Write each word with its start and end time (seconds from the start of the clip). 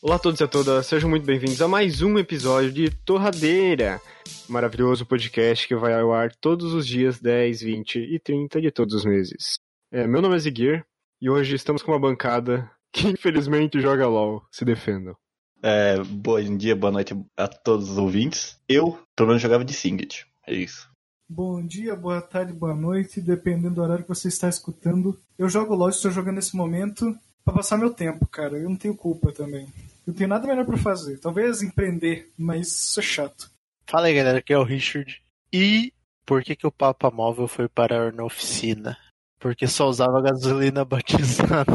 Olá 0.00 0.14
a 0.14 0.18
todos 0.18 0.38
e 0.38 0.44
a 0.44 0.46
todas, 0.46 0.86
sejam 0.86 1.10
muito 1.10 1.26
bem-vindos 1.26 1.60
a 1.60 1.66
mais 1.66 2.02
um 2.02 2.18
episódio 2.18 2.70
de 2.70 2.88
Torradeira, 2.88 4.00
maravilhoso 4.48 5.04
podcast 5.04 5.66
que 5.66 5.74
vai 5.74 5.92
ao 5.92 6.12
ar 6.12 6.32
todos 6.36 6.72
os 6.72 6.86
dias 6.86 7.18
10, 7.18 7.62
20 7.62 7.98
e 7.98 8.20
30 8.20 8.60
de 8.60 8.70
todos 8.70 8.94
os 8.94 9.04
meses. 9.04 9.58
É, 9.90 10.06
meu 10.06 10.22
nome 10.22 10.36
é 10.36 10.38
Ziguir 10.38 10.86
e 11.20 11.28
hoje 11.28 11.56
estamos 11.56 11.82
com 11.82 11.90
uma 11.90 11.98
bancada 11.98 12.70
que 12.92 13.08
infelizmente 13.08 13.80
joga 13.80 14.06
LOL, 14.06 14.46
se 14.52 14.64
defendam. 14.64 15.16
É, 15.60 16.00
bom 16.04 16.56
dia, 16.56 16.76
boa 16.76 16.92
noite 16.92 17.20
a 17.36 17.48
todos 17.48 17.90
os 17.90 17.98
ouvintes. 17.98 18.56
Eu, 18.68 18.96
pelo 19.16 19.30
menos, 19.30 19.42
jogava 19.42 19.64
de 19.64 19.74
Singed, 19.74 20.24
é 20.46 20.54
isso. 20.54 20.88
Bom 21.28 21.60
dia, 21.66 21.96
boa 21.96 22.22
tarde, 22.22 22.52
boa 22.52 22.74
noite, 22.74 23.20
dependendo 23.20 23.74
do 23.74 23.82
horário 23.82 24.04
que 24.04 24.08
você 24.08 24.28
está 24.28 24.48
escutando. 24.48 25.18
Eu 25.36 25.48
jogo 25.48 25.74
LOL, 25.74 25.88
estou 25.88 26.12
jogando 26.12 26.36
nesse 26.36 26.56
momento 26.56 27.18
para 27.44 27.54
passar 27.54 27.78
meu 27.78 27.90
tempo, 27.90 28.26
cara. 28.26 28.58
Eu 28.58 28.68
não 28.68 28.76
tenho 28.76 28.94
culpa 28.94 29.32
também. 29.32 29.66
Eu 30.08 30.14
tenho 30.14 30.30
nada 30.30 30.46
melhor 30.46 30.64
para 30.64 30.78
fazer. 30.78 31.18
Talvez 31.18 31.60
empreender, 31.60 32.32
mas 32.38 32.68
isso 32.68 32.98
é 32.98 33.02
chato. 33.02 33.50
Fala 33.86 34.06
aí, 34.06 34.14
galera, 34.14 34.38
aqui 34.38 34.54
é 34.54 34.58
o 34.58 34.64
Richard. 34.64 35.22
E 35.52 35.92
por 36.24 36.42
que, 36.42 36.56
que 36.56 36.66
o 36.66 36.72
Papa 36.72 37.10
Móvel 37.10 37.46
foi 37.46 37.68
parar 37.68 38.10
na 38.10 38.24
oficina? 38.24 38.96
Porque 39.38 39.66
só 39.66 39.86
usava 39.86 40.22
gasolina 40.22 40.82
batizada. 40.82 41.70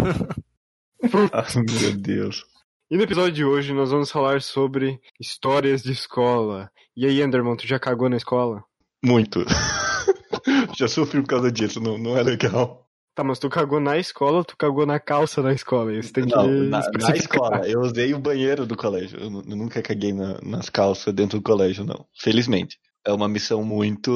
ah, 1.31 1.45
meu 1.79 1.95
Deus. 1.95 2.43
E 2.89 2.97
no 2.97 3.03
episódio 3.03 3.33
de 3.33 3.45
hoje 3.45 3.71
nós 3.71 3.91
vamos 3.91 4.09
falar 4.09 4.41
sobre 4.41 4.99
histórias 5.19 5.83
de 5.83 5.91
escola. 5.91 6.71
E 6.97 7.05
aí, 7.05 7.21
Enderman, 7.21 7.55
tu 7.55 7.67
já 7.67 7.77
cagou 7.77 8.09
na 8.09 8.17
escola? 8.17 8.63
Muito. 9.05 9.45
já 10.75 10.87
sofri 10.87 11.21
por 11.21 11.29
causa 11.29 11.51
disso, 11.51 11.79
não, 11.79 11.99
não 11.99 12.17
é 12.17 12.23
legal. 12.23 12.89
Tá, 13.15 13.23
mas 13.23 13.37
tu 13.37 13.47
cagou 13.47 13.79
na 13.79 13.97
escola 13.97 14.43
tu 14.43 14.57
cagou 14.57 14.85
na 14.85 14.99
calça 14.99 15.41
na 15.41 15.53
escola? 15.53 15.93
Isso 15.93 16.11
tem 16.11 16.25
não, 16.25 16.45
que. 16.45 16.51
Na, 16.67 16.81
na 16.81 17.15
escola. 17.15 17.67
Eu 17.67 17.81
usei 17.81 18.13
o 18.13 18.19
banheiro 18.19 18.65
do 18.65 18.75
colégio. 18.75 19.19
Eu, 19.19 19.25
eu 19.25 19.55
nunca 19.55 19.81
caguei 19.81 20.11
na, 20.11 20.39
nas 20.41 20.69
calças 20.69 21.13
dentro 21.13 21.37
do 21.37 21.43
colégio, 21.43 21.85
não. 21.85 22.05
Felizmente. 22.19 22.79
É 23.05 23.11
uma 23.11 23.27
missão 23.27 23.63
muito, 23.65 24.09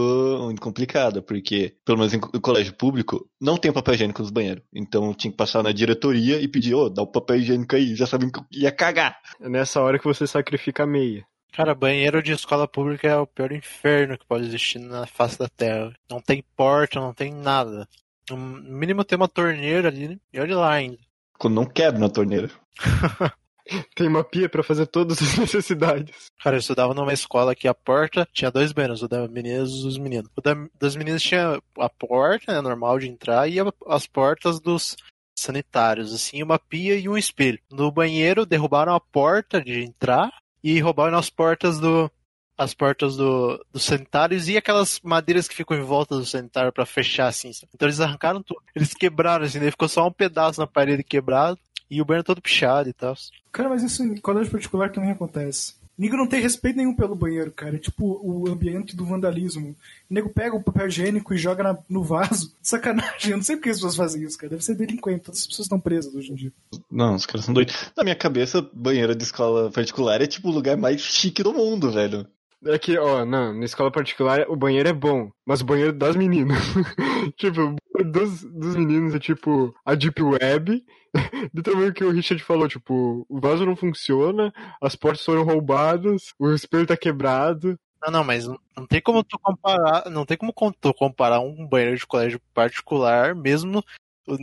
muito 0.44 0.62
complicada, 0.62 1.22
porque, 1.22 1.76
pelo 1.84 1.98
menos 1.98 2.14
em 2.14 2.20
colégio 2.20 2.73
público, 2.73 3.30
não 3.39 3.58
tem 3.58 3.72
papel 3.72 3.95
higiênico 3.95 4.22
nos 4.22 4.31
banheiros. 4.31 4.64
Então 4.73 5.08
eu 5.08 5.14
tinha 5.14 5.30
que 5.30 5.38
passar 5.38 5.61
na 5.61 5.73
diretoria 5.73 6.39
e 6.39 6.48
pedir, 6.48 6.73
ô, 6.73 6.86
oh, 6.86 6.89
dá 6.89 7.02
o 7.02 7.08
papel 7.08 7.36
higiênico 7.36 7.76
aí. 7.76 7.95
Já 7.95 8.08
sabiam 8.08 8.32
que 8.32 8.39
eu 8.39 8.45
ia 8.52 8.72
cagar. 8.72 9.20
É 9.42 9.50
nessa 9.50 9.82
hora 9.82 10.00
que 10.00 10.06
você 10.06 10.26
sacrifica 10.26 10.84
a 10.84 10.88
meia. 10.88 11.26
Cara, 11.52 11.76
banheiro 11.76 12.23
de 12.23 12.32
escola 12.32 12.67
pública 12.67 13.08
é 13.08 13.17
o 13.17 13.28
pior 13.28 13.52
inferno 13.52 14.17
que 14.17 14.26
pode 14.26 14.45
existir 14.45 14.80
na 14.80 15.06
face 15.06 15.38
da 15.38 15.50
terra. 15.50 15.92
Não 16.09 16.22
tem 16.22 16.44
porta, 16.56 17.00
não 17.00 17.14
tem 17.14 17.34
nada. 17.34 17.88
No 18.30 18.38
mínimo 18.38 19.03
tem 19.03 19.16
uma 19.16 19.28
torneira 19.28 19.88
ali, 19.88 20.08
né? 20.08 20.17
E 20.33 20.39
olha 20.39 20.58
lá 20.58 20.73
ainda. 20.73 20.97
Quando 21.38 21.56
não 21.56 21.66
quebra 21.66 22.00
na 22.00 22.09
torneira. 22.09 22.50
tem 23.95 24.08
uma 24.08 24.23
pia 24.23 24.50
para 24.50 24.64
fazer 24.64 24.88
todas 24.88 25.22
as 25.22 25.36
necessidades. 25.38 26.28
Cara, 26.42 26.55
eu 26.55 26.59
estudava 26.59 26.94
numa 26.94 27.14
escola 27.14 27.55
que 27.55 27.67
a 27.67 27.73
porta 27.73 28.28
tinha 28.33 28.52
dois 28.52 28.72
banheiros, 28.72 29.03
o 29.03 29.08
da 29.08 29.28
meninas 29.28 29.70
e 29.70 29.83
dos 29.83 29.98
meninos. 29.98 30.30
O 30.36 30.42
da, 30.42 30.55
das 30.80 30.95
meninas 30.95 31.22
tinha 31.22 31.59
a 31.78 31.89
porta, 31.89 32.53
né, 32.53 32.61
normal 32.61 33.00
de 33.00 33.08
entrar, 33.08 33.48
e 33.50 33.59
a, 33.59 33.66
as 33.88 34.08
portas 34.08 34.59
dos 34.59 34.95
sanitários, 35.38 36.14
assim, 36.14 36.42
uma 36.42 36.58
pia 36.58 36.95
e 36.95 37.08
um 37.08 37.17
espelho. 37.17 37.59
No 37.72 37.92
banheiro, 37.92 38.45
derrubaram 38.45 38.94
a 38.94 39.00
porta 39.00 39.61
de 39.61 39.83
entrar 39.83 40.31
e 40.64 40.80
roubaram 40.80 41.17
as 41.17 41.30
portas 41.30 41.80
do, 41.80 42.11
as 42.58 42.73
portas 42.73 43.16
do, 43.16 43.63
dos 43.72 43.83
sanitários 43.83 44.50
e 44.50 44.58
aquelas 44.58 45.00
madeiras 45.03 45.47
que 45.47 45.55
ficam 45.55 45.77
em 45.77 45.83
volta 45.83 46.17
do 46.17 46.25
sanitário 46.25 46.73
para 46.73 46.86
fechar, 46.86 47.27
assim. 47.27 47.52
Então 47.73 47.88
eles 47.88 47.99
arrancaram 47.99 48.41
tudo. 48.41 48.61
Eles 48.75 48.94
quebraram, 48.94 49.45
assim, 49.45 49.59
daí 49.59 49.72
ficou 49.72 49.88
só 49.88 50.08
um 50.08 50.11
pedaço 50.11 50.59
na 50.59 50.67
parede 50.67 51.03
quebrado 51.03 51.59
e 51.89 52.02
o 52.02 52.05
banheiro 52.05 52.25
todo 52.25 52.41
pichado 52.41 52.89
e 52.89 52.94
tal. 52.94 53.16
Cara, 53.52 53.69
mas 53.69 53.83
isso 53.83 54.03
em 54.03 54.17
colégio 54.17 54.52
particular 54.52 54.91
também 54.91 55.11
acontece. 55.11 55.75
O 55.97 56.02
nego 56.02 56.16
não 56.16 56.27
tem 56.27 56.39
respeito 56.39 56.77
nenhum 56.77 56.94
pelo 56.94 57.16
banheiro, 57.16 57.52
cara. 57.52 57.75
É 57.75 57.80
tipo 57.80 58.19
o 58.23 58.48
ambiente 58.48 58.95
do 58.95 59.03
vandalismo. 59.03 59.76
O 60.09 60.14
nego 60.14 60.30
pega 60.30 60.55
o 60.55 60.61
papel 60.61 60.87
higiênico 60.87 61.33
e 61.33 61.37
joga 61.39 61.64
na, 61.64 61.77
no 61.89 62.03
vaso. 62.03 62.53
Sacanagem. 62.61 63.32
Eu 63.32 63.37
não 63.37 63.43
sei 63.43 63.55
por 63.55 63.64
que 63.64 63.70
as 63.70 63.77
pessoas 63.77 63.95
fazem 63.95 64.21
isso, 64.23 64.37
cara. 64.37 64.52
Deve 64.52 64.64
ser 64.64 64.76
delinquente. 64.76 65.21
Todas 65.21 65.42
as 65.42 65.48
pessoas 65.48 65.65
estão 65.65 65.80
presas 65.80 66.14
hoje 66.14 66.32
em 66.32 66.36
dia. 66.36 66.53
Não, 66.92 67.15
os 67.15 67.26
caras 67.26 67.45
são 67.45 67.53
doidos. 67.53 67.92
Na 67.98 68.03
minha 68.03 68.15
cabeça, 68.15 68.67
banheiro 68.71 69.15
de 69.15 69.23
escola 69.23 69.71
particular 69.71 70.21
é 70.21 70.27
tipo 70.27 70.49
o 70.49 70.53
lugar 70.53 70.77
mais 70.77 71.02
chique 71.02 71.42
do 71.42 71.52
mundo, 71.52 71.92
velho. 71.92 72.27
É 72.66 72.80
que, 72.80 72.98
ó, 72.98 73.23
não, 73.23 73.54
na 73.54 73.66
escola 73.66 73.92
particular 73.92 74.45
o 74.50 74.56
banheiro 74.56 74.90
é 74.90 74.94
bom, 74.94 75.32
mas 75.45 75.62
o 75.62 75.66
banheiro 75.66 75.94
das 75.94 76.16
meninas. 76.16 76.58
tipo, 77.38 77.76
dos, 78.04 78.44
dos 78.44 78.76
meninos 78.76 79.14
é 79.14 79.20
tipo 79.20 79.73
a 79.86 79.94
Deep 79.94 80.22
Web. 80.22 80.84
Literalmente 81.54 81.92
o 81.92 81.94
que 81.94 82.04
o 82.04 82.12
Richard 82.12 82.44
falou, 82.44 82.68
tipo, 82.68 83.26
o 83.30 83.40
vaso 83.40 83.66
não 83.66 83.76
funciona, 83.76 84.52
as 84.82 84.95
portas 84.95 85.23
foram 85.23 85.44
roubadas, 85.44 86.34
o 86.40 86.52
espelho 86.52 86.88
tá 86.88 86.98
quebrado. 86.98 87.80
Não, 88.04 88.12
não, 88.12 88.23
mas 88.23 88.48
não, 88.48 88.60
não 88.76 88.88
tem 88.88 89.02
como 89.02 89.24
tu 89.24 89.38
comparar, 89.39 90.10
não 90.10 90.26
tem 90.26 90.38
como 90.38 90.54
tu 90.54 90.94
comparar 90.94 91.39
um 91.39 91.68
banheiro 91.68 91.95
de 91.95 92.06
colégio 92.08 92.42
particular, 92.54 93.36
mesmo 93.36 93.84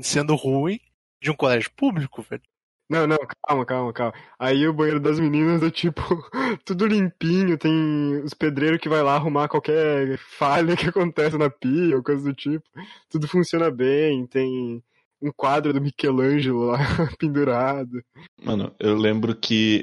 sendo 0.03 0.35
ruim, 0.35 0.79
de 1.21 1.31
um 1.31 1.37
colégio 1.37 1.71
público, 1.77 2.23
velho. 2.23 2.43
Não, 2.89 3.07
não, 3.07 3.17
calma, 3.47 3.65
calma, 3.65 3.93
calma. 3.93 4.15
Aí 4.39 4.69
o 4.69 4.73
banheiro 4.73 5.01
das 5.01 5.19
meninas 5.19 5.63
é 5.63 5.71
tipo 5.71 6.03
tudo 6.65 6.87
limpinho, 6.87 7.57
tem 7.57 8.23
os 8.23 8.35
pedreiros 8.35 8.79
que 8.79 8.89
vai 8.89 9.03
lá 9.03 9.15
arrumar 9.15 9.49
qualquer 9.49 10.19
falha 10.19 10.77
que 10.77 10.87
acontece 10.89 11.39
na 11.39 11.49
pia 11.49 11.97
ou 11.97 12.03
coisa 12.03 12.23
do 12.23 12.35
tipo. 12.35 12.65
Tudo 13.09 13.27
funciona 13.27 13.71
bem, 13.71 14.27
tem 14.27 14.83
um 15.23 15.33
quadro 15.35 15.73
do 15.73 15.81
Michelangelo 15.81 16.67
lá 16.67 16.79
pendurado. 17.19 18.03
Mano, 18.43 18.75
eu 18.79 18.95
lembro 18.95 19.35
que 19.35 19.83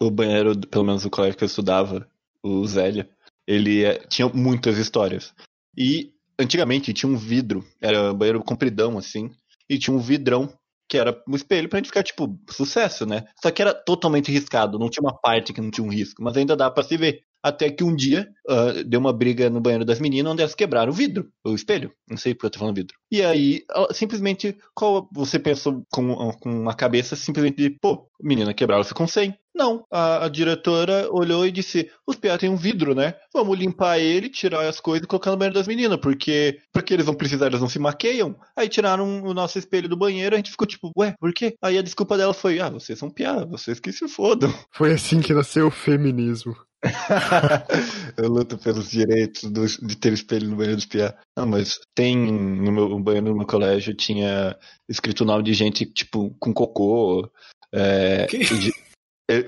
o 0.00 0.10
banheiro, 0.10 0.58
pelo 0.68 0.84
menos 0.84 1.04
o 1.04 1.10
colégio 1.10 1.38
que 1.38 1.44
eu 1.44 1.46
estudava, 1.46 2.06
o 2.42 2.66
Zélia, 2.66 3.08
ele 3.46 3.84
é, 3.84 3.98
tinha 4.08 4.28
muitas 4.28 4.76
histórias. 4.76 5.34
E 5.76 6.12
antigamente 6.38 6.92
tinha 6.92 7.10
um 7.10 7.16
vidro, 7.16 7.64
era 7.80 8.12
um 8.12 8.14
banheiro 8.14 8.42
compridão 8.42 8.98
assim, 8.98 9.30
e 9.68 9.78
tinha 9.78 9.96
um 9.96 10.00
vidrão 10.00 10.52
que 10.92 10.98
era 10.98 11.18
um 11.26 11.34
espelho 11.34 11.70
pra 11.70 11.78
gente 11.78 11.86
ficar, 11.86 12.02
tipo, 12.02 12.38
sucesso, 12.50 13.06
né? 13.06 13.24
Só 13.42 13.50
que 13.50 13.62
era 13.62 13.72
totalmente 13.72 14.30
riscado, 14.30 14.78
não 14.78 14.90
tinha 14.90 15.02
uma 15.02 15.18
parte 15.18 15.50
que 15.50 15.60
não 15.62 15.70
tinha 15.70 15.86
um 15.86 15.90
risco, 15.90 16.22
mas 16.22 16.36
ainda 16.36 16.54
dá 16.54 16.70
para 16.70 16.82
se 16.82 16.98
ver. 16.98 17.22
Até 17.42 17.70
que 17.70 17.82
um 17.82 17.96
dia 17.96 18.28
uh, 18.46 18.84
deu 18.84 19.00
uma 19.00 19.12
briga 19.12 19.48
no 19.48 19.58
banheiro 19.58 19.86
das 19.86 19.98
meninas 19.98 20.30
onde 20.30 20.42
elas 20.42 20.54
quebraram 20.54 20.92
o 20.92 20.94
vidro, 20.94 21.32
o 21.44 21.54
espelho. 21.54 21.90
Não 22.06 22.18
sei 22.18 22.34
porque 22.34 22.46
eu 22.46 22.50
tô 22.50 22.58
falando 22.58 22.76
vidro. 22.76 22.94
E 23.10 23.22
aí, 23.22 23.64
simplesmente, 23.92 24.54
qual 24.74 25.08
você 25.10 25.38
pensou 25.38 25.82
com, 25.90 26.30
com 26.32 26.50
uma 26.50 26.74
cabeça 26.74 27.16
simplesmente 27.16 27.70
pô, 27.80 28.06
menina 28.22 28.52
quebraram, 28.52 28.84
ficou 28.84 29.08
sem. 29.08 29.34
Não, 29.54 29.84
a, 29.90 30.24
a, 30.24 30.28
diretora 30.28 31.08
olhou 31.10 31.46
e 31.46 31.52
disse: 31.52 31.90
os 32.06 32.16
piá 32.16 32.38
tem 32.38 32.48
um 32.48 32.56
vidro, 32.56 32.94
né? 32.94 33.14
Vamos 33.34 33.58
limpar 33.58 33.98
ele, 33.98 34.30
tirar 34.30 34.66
as 34.66 34.80
coisas 34.80 35.04
e 35.04 35.06
colocar 35.06 35.30
no 35.30 35.36
banheiro 35.36 35.54
das 35.54 35.68
meninas, 35.68 35.98
porque 36.00 36.58
porque 36.72 36.94
eles 36.94 37.04
vão 37.04 37.14
precisar, 37.14 37.48
eles 37.48 37.60
não 37.60 37.68
se 37.68 37.78
maqueiam. 37.78 38.34
Aí 38.56 38.68
tiraram 38.68 39.22
o 39.22 39.34
nosso 39.34 39.58
espelho 39.58 39.88
do 39.88 39.96
banheiro, 39.96 40.34
a 40.34 40.38
gente 40.38 40.50
ficou 40.50 40.66
tipo, 40.66 40.90
ué, 40.96 41.14
por 41.20 41.32
quê? 41.34 41.54
Aí 41.62 41.76
a 41.76 41.82
desculpa 41.82 42.16
dela 42.16 42.32
foi: 42.32 42.60
ah, 42.60 42.70
vocês 42.70 42.98
são 42.98 43.10
piá, 43.10 43.44
vocês 43.44 43.78
que 43.78 43.92
se 43.92 44.08
fodam. 44.08 44.52
Foi 44.72 44.92
assim 44.92 45.20
que 45.20 45.34
nasceu 45.34 45.66
o 45.66 45.70
feminismo. 45.70 46.56
eu 48.16 48.28
luto 48.28 48.58
pelos 48.58 48.90
direitos 48.90 49.50
do, 49.50 49.64
de 49.66 49.96
ter 49.96 50.12
espelho 50.12 50.48
no 50.48 50.56
banheiro 50.56 50.76
dos 50.76 50.86
piá. 50.86 51.14
Não, 51.36 51.46
mas 51.46 51.78
tem 51.94 52.16
no 52.16 52.72
meu 52.72 52.98
banheiro 52.98 53.28
no 53.28 53.36
meu 53.36 53.46
colégio 53.46 53.94
tinha 53.94 54.56
escrito 54.88 55.20
o 55.20 55.26
nome 55.26 55.44
de 55.44 55.52
gente, 55.52 55.84
tipo, 55.86 56.34
com 56.40 56.52
cocô. 56.52 57.30
É, 57.72 58.26
de, 58.26 58.72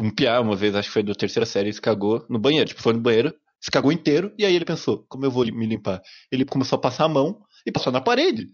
um 0.00 0.10
piá, 0.10 0.40
uma 0.40 0.56
vez, 0.56 0.74
acho 0.74 0.88
que 0.88 0.92
foi 0.92 1.02
da 1.02 1.14
terceira 1.14 1.46
série, 1.46 1.72
se 1.72 1.80
cagou 1.80 2.24
no 2.28 2.38
banheiro. 2.38 2.68
Tipo, 2.68 2.82
foi 2.82 2.92
no 2.92 3.00
banheiro, 3.00 3.34
se 3.60 3.70
cagou 3.70 3.92
inteiro, 3.92 4.32
e 4.38 4.44
aí 4.44 4.54
ele 4.54 4.64
pensou, 4.64 5.04
como 5.08 5.24
eu 5.24 5.30
vou 5.30 5.44
me 5.46 5.66
limpar? 5.66 6.00
Ele 6.30 6.44
começou 6.44 6.76
a 6.76 6.80
passar 6.80 7.04
a 7.04 7.08
mão 7.08 7.40
e 7.66 7.72
passou 7.72 7.92
na 7.92 8.00
parede. 8.00 8.48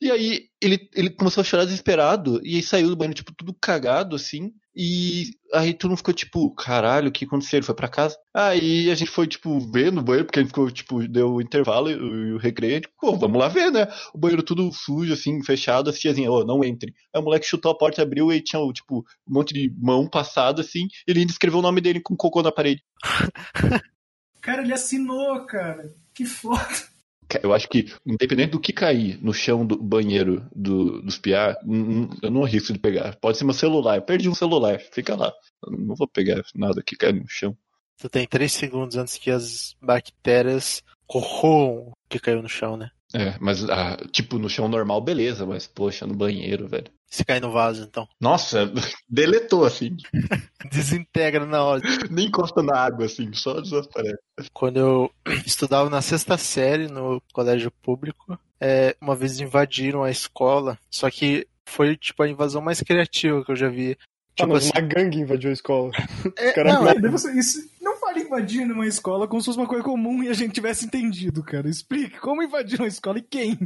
E 0.00 0.10
aí 0.10 0.48
ele, 0.60 0.88
ele 0.94 1.10
começou 1.10 1.40
a 1.40 1.44
chorar 1.44 1.64
desesperado, 1.64 2.40
e 2.44 2.56
aí 2.56 2.62
saiu 2.62 2.88
do 2.88 2.96
banheiro, 2.96 3.14
tipo, 3.14 3.32
tudo 3.36 3.54
cagado, 3.60 4.16
assim. 4.16 4.52
E 4.74 5.32
aí 5.52 5.74
todo 5.74 5.90
mundo 5.90 5.98
ficou 5.98 6.14
tipo, 6.14 6.50
caralho, 6.54 7.08
o 7.08 7.12
que 7.12 7.26
aconteceu? 7.26 7.58
Ele 7.58 7.66
foi 7.66 7.74
pra 7.74 7.88
casa. 7.88 8.16
Aí 8.34 8.90
a 8.90 8.94
gente 8.94 9.10
foi, 9.10 9.26
tipo, 9.26 9.60
ver 9.70 9.92
no 9.92 10.02
banheiro, 10.02 10.24
porque 10.24 10.38
a 10.38 10.42
gente 10.42 10.50
ficou, 10.50 10.70
tipo, 10.70 11.06
deu 11.06 11.34
o 11.34 11.42
intervalo 11.42 11.90
e 11.90 12.32
o, 12.32 12.38
recreio. 12.38 12.80
Tipo, 12.80 12.94
pô, 12.98 13.16
vamos 13.16 13.38
lá 13.38 13.48
ver, 13.48 13.70
né? 13.70 13.86
O 14.14 14.18
banheiro 14.18 14.42
tudo 14.42 14.72
sujo, 14.72 15.12
assim, 15.12 15.42
fechado, 15.44 15.90
assim, 15.90 16.08
assim, 16.08 16.26
ô, 16.26 16.40
oh, 16.40 16.44
não 16.44 16.64
entre. 16.64 16.94
Aí 17.14 17.20
o 17.20 17.24
moleque 17.24 17.46
chutou 17.46 17.70
a 17.70 17.76
porta, 17.76 18.02
abriu 18.02 18.32
e 18.32 18.40
tinha, 18.40 18.60
tipo, 18.72 19.04
um 19.28 19.34
monte 19.34 19.52
de 19.52 19.70
mão 19.78 20.08
passada, 20.08 20.62
assim. 20.62 20.88
Ele 21.06 21.20
ainda 21.20 21.32
escreveu 21.32 21.58
o 21.58 21.62
nome 21.62 21.80
dele 21.80 22.00
com 22.00 22.16
cocô 22.16 22.42
na 22.42 22.50
parede. 22.50 22.82
cara, 24.40 24.62
ele 24.62 24.72
assinou, 24.72 25.44
cara. 25.44 25.94
Que 26.14 26.24
foda. 26.24 26.91
Eu 27.42 27.52
acho 27.52 27.68
que, 27.68 27.92
independente 28.06 28.50
do 28.50 28.60
que 28.60 28.72
cair 28.72 29.18
no 29.22 29.32
chão 29.32 29.64
do 29.64 29.80
banheiro 29.80 30.46
do, 30.54 31.02
dos 31.02 31.18
piá, 31.18 31.56
eu 32.22 32.30
não 32.30 32.44
arrisco 32.44 32.72
de 32.72 32.78
pegar. 32.78 33.16
Pode 33.16 33.38
ser 33.38 33.44
meu 33.44 33.54
celular. 33.54 33.96
Eu 33.96 34.02
perdi 34.02 34.28
um 34.28 34.34
celular, 34.34 34.78
fica 34.80 35.14
lá. 35.14 35.32
Eu 35.64 35.72
não 35.78 35.94
vou 35.94 36.08
pegar 36.08 36.42
nada 36.54 36.82
que 36.82 36.96
cai 36.96 37.12
no 37.12 37.28
chão. 37.28 37.56
Tu 37.98 38.08
tem 38.08 38.26
três 38.26 38.52
segundos 38.52 38.96
antes 38.96 39.16
que 39.16 39.30
as 39.30 39.76
bactérias 39.80 40.82
corroam 41.06 41.88
o 41.88 41.92
que 42.08 42.18
caiu 42.18 42.42
no 42.42 42.48
chão, 42.48 42.76
né? 42.76 42.90
É, 43.14 43.34
mas, 43.40 43.68
ah, 43.68 43.96
tipo, 44.10 44.38
no 44.38 44.48
chão 44.48 44.68
normal, 44.68 45.00
beleza, 45.00 45.44
mas, 45.44 45.66
poxa, 45.66 46.06
no 46.06 46.14
banheiro, 46.14 46.66
velho. 46.66 46.86
Se 47.10 47.24
cair 47.24 47.40
no 47.42 47.52
vaso, 47.52 47.82
então. 47.84 48.08
Nossa, 48.20 48.72
deletou, 49.08 49.64
assim. 49.66 49.96
Desintegra 50.70 51.44
na 51.44 51.62
hora. 51.62 51.82
Nem 52.10 52.26
encosta 52.26 52.62
na 52.62 52.76
água, 52.78 53.04
assim, 53.06 53.32
só 53.34 53.60
desaparece. 53.60 54.18
Quando 54.52 54.78
eu 54.78 55.10
estudava 55.46 55.90
na 55.90 56.00
sexta 56.00 56.38
série 56.38 56.88
no 56.88 57.22
colégio 57.32 57.70
público, 57.82 58.38
é, 58.60 58.96
uma 59.00 59.14
vez 59.14 59.40
invadiram 59.40 60.02
a 60.02 60.10
escola, 60.10 60.78
só 60.90 61.10
que 61.10 61.46
foi 61.66 61.96
tipo 61.96 62.22
a 62.22 62.28
invasão 62.28 62.62
mais 62.62 62.80
criativa 62.80 63.44
que 63.44 63.52
eu 63.52 63.56
já 63.56 63.68
vi. 63.68 63.96
Ah, 64.00 64.04
Tipo 64.34 64.48
mas 64.54 64.64
assim, 64.64 64.72
uma 64.74 64.80
gangue 64.80 65.18
invadiu 65.20 65.50
a 65.50 65.52
escola. 65.52 65.90
é, 66.38 66.52
cara- 66.52 66.72
não, 66.80 67.18
ser 67.18 67.36
isso. 67.36 67.70
Fale 68.12 68.24
invadir 68.26 68.66
numa 68.66 68.86
escola 68.86 69.26
como 69.26 69.40
se 69.40 69.46
fosse 69.46 69.58
uma 69.58 69.66
coisa 69.66 69.82
comum 69.82 70.22
e 70.22 70.28
a 70.28 70.34
gente 70.34 70.52
tivesse 70.52 70.84
entendido, 70.84 71.42
cara. 71.42 71.66
Explique 71.66 72.20
como 72.20 72.42
invadir 72.42 72.78
uma 72.78 72.86
escola 72.86 73.18
e 73.18 73.22
quem. 73.22 73.58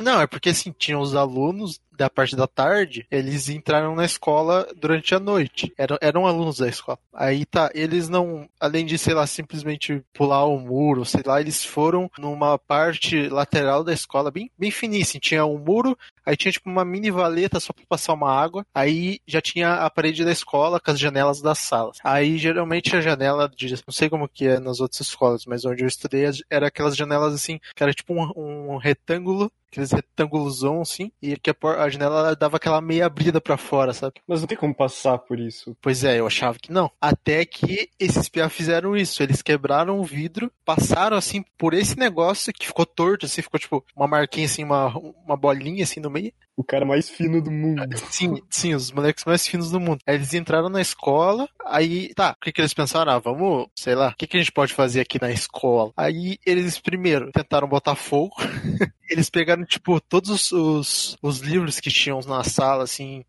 Não, 0.00 0.20
é 0.20 0.26
porque 0.26 0.50
assim, 0.50 0.72
tinham 0.76 1.00
os 1.00 1.14
alunos 1.14 1.80
da 1.96 2.08
parte 2.08 2.34
da 2.34 2.46
tarde, 2.46 3.06
eles 3.10 3.48
entraram 3.48 3.94
na 3.94 4.04
escola 4.04 4.66
durante 4.76 5.14
a 5.14 5.20
noite. 5.20 5.72
Eram, 5.76 5.98
eram 6.00 6.26
alunos 6.26 6.58
da 6.58 6.68
escola. 6.68 6.98
Aí 7.12 7.44
tá, 7.44 7.70
eles 7.74 8.08
não, 8.08 8.48
além 8.58 8.84
de, 8.84 8.98
sei 8.98 9.14
lá, 9.14 9.26
simplesmente 9.26 10.02
pular 10.12 10.44
o 10.46 10.58
muro, 10.58 11.04
sei 11.04 11.22
lá, 11.24 11.40
eles 11.40 11.64
foram 11.64 12.10
numa 12.18 12.58
parte 12.58 13.28
lateral 13.28 13.84
da 13.84 13.92
escola, 13.92 14.30
bem, 14.30 14.50
bem 14.58 14.70
finíssima. 14.70 15.20
Tinha 15.20 15.44
um 15.44 15.58
muro, 15.58 15.96
aí 16.24 16.36
tinha 16.36 16.50
tipo 16.50 16.68
uma 16.68 16.84
mini 16.84 17.10
valeta 17.10 17.60
só 17.60 17.72
pra 17.72 17.84
passar 17.88 18.14
uma 18.14 18.32
água. 18.32 18.66
Aí 18.74 19.20
já 19.26 19.40
tinha 19.40 19.74
a 19.74 19.90
parede 19.90 20.24
da 20.24 20.32
escola 20.32 20.80
com 20.80 20.90
as 20.90 20.98
janelas 20.98 21.40
das 21.40 21.58
salas. 21.58 21.98
Aí 22.02 22.38
geralmente 22.38 22.96
a 22.96 23.00
janela, 23.00 23.48
de, 23.48 23.70
não 23.70 23.92
sei 23.92 24.08
como 24.08 24.28
que 24.28 24.46
é 24.46 24.58
nas 24.58 24.80
outras 24.80 25.00
escolas, 25.00 25.44
mas 25.46 25.64
onde 25.64 25.84
eu 25.84 25.88
estudei 25.88 26.22
era 26.50 26.68
aquelas 26.68 26.96
janelas 26.96 27.34
assim, 27.34 27.60
que 27.74 27.82
era 27.82 27.92
tipo 27.92 28.14
um, 28.14 28.74
um 28.74 28.76
retângulo 28.76 29.52
aqueles 29.72 29.90
retângulosão 29.90 30.82
assim, 30.82 31.10
e 31.20 31.34
que 31.36 31.50
a, 31.50 31.54
a 31.82 31.88
janela 31.88 32.36
dava 32.36 32.58
aquela 32.58 32.80
meia 32.82 33.06
abrida 33.06 33.40
pra 33.40 33.56
fora, 33.56 33.94
sabe? 33.94 34.20
Mas 34.28 34.40
não 34.40 34.46
tem 34.46 34.58
como 34.58 34.74
passar 34.74 35.18
por 35.18 35.40
isso. 35.40 35.74
Pois 35.80 36.04
é, 36.04 36.20
eu 36.20 36.26
achava 36.26 36.58
que 36.58 36.70
não. 36.70 36.90
Até 37.00 37.44
que 37.46 37.88
esses 37.98 38.28
piá 38.28 38.50
fizeram 38.50 38.94
isso, 38.94 39.22
eles 39.22 39.40
quebraram 39.40 39.98
o 39.98 40.04
vidro, 40.04 40.52
passaram 40.64 41.16
assim 41.16 41.42
por 41.56 41.72
esse 41.72 41.98
negócio 41.98 42.52
que 42.52 42.66
ficou 42.66 42.84
torto, 42.84 43.24
assim, 43.24 43.40
ficou 43.40 43.58
tipo 43.58 43.84
uma 43.96 44.06
marquinha 44.06 44.44
assim, 44.44 44.62
uma, 44.62 44.94
uma 45.24 45.36
bolinha 45.36 45.84
assim 45.84 46.00
no 46.00 46.10
meio. 46.10 46.32
O 46.56 46.62
cara 46.62 46.84
mais 46.84 47.08
fino 47.08 47.40
do 47.40 47.50
mundo. 47.50 47.82
Sim, 48.10 48.42
sim, 48.50 48.74
os 48.74 48.92
moleques 48.92 49.24
mais 49.24 49.46
finos 49.46 49.70
do 49.70 49.80
mundo. 49.80 50.00
Eles 50.06 50.34
entraram 50.34 50.68
na 50.68 50.80
escola, 50.80 51.48
aí, 51.64 52.12
tá, 52.14 52.36
o 52.38 52.44
que 52.44 52.52
que 52.52 52.60
eles 52.60 52.74
pensaram? 52.74 53.12
Ah, 53.12 53.18
vamos, 53.18 53.68
sei 53.74 53.94
lá, 53.94 54.10
o 54.10 54.16
que 54.16 54.26
que 54.26 54.36
a 54.36 54.40
gente 54.40 54.52
pode 54.52 54.74
fazer 54.74 55.00
aqui 55.00 55.20
na 55.20 55.30
escola? 55.30 55.92
Aí 55.96 56.38
eles 56.44 56.78
primeiro 56.78 57.32
tentaram 57.32 57.66
botar 57.66 57.94
fogo, 57.94 58.36
eles 59.08 59.30
pegaram, 59.30 59.64
tipo, 59.64 60.00
todos 60.00 60.30
os, 60.30 60.52
os, 60.52 61.16
os 61.22 61.38
livros 61.40 61.80
que 61.80 61.90
tinham 61.90 62.20
na 62.20 62.44
sala, 62.44 62.84
assim, 62.84 63.24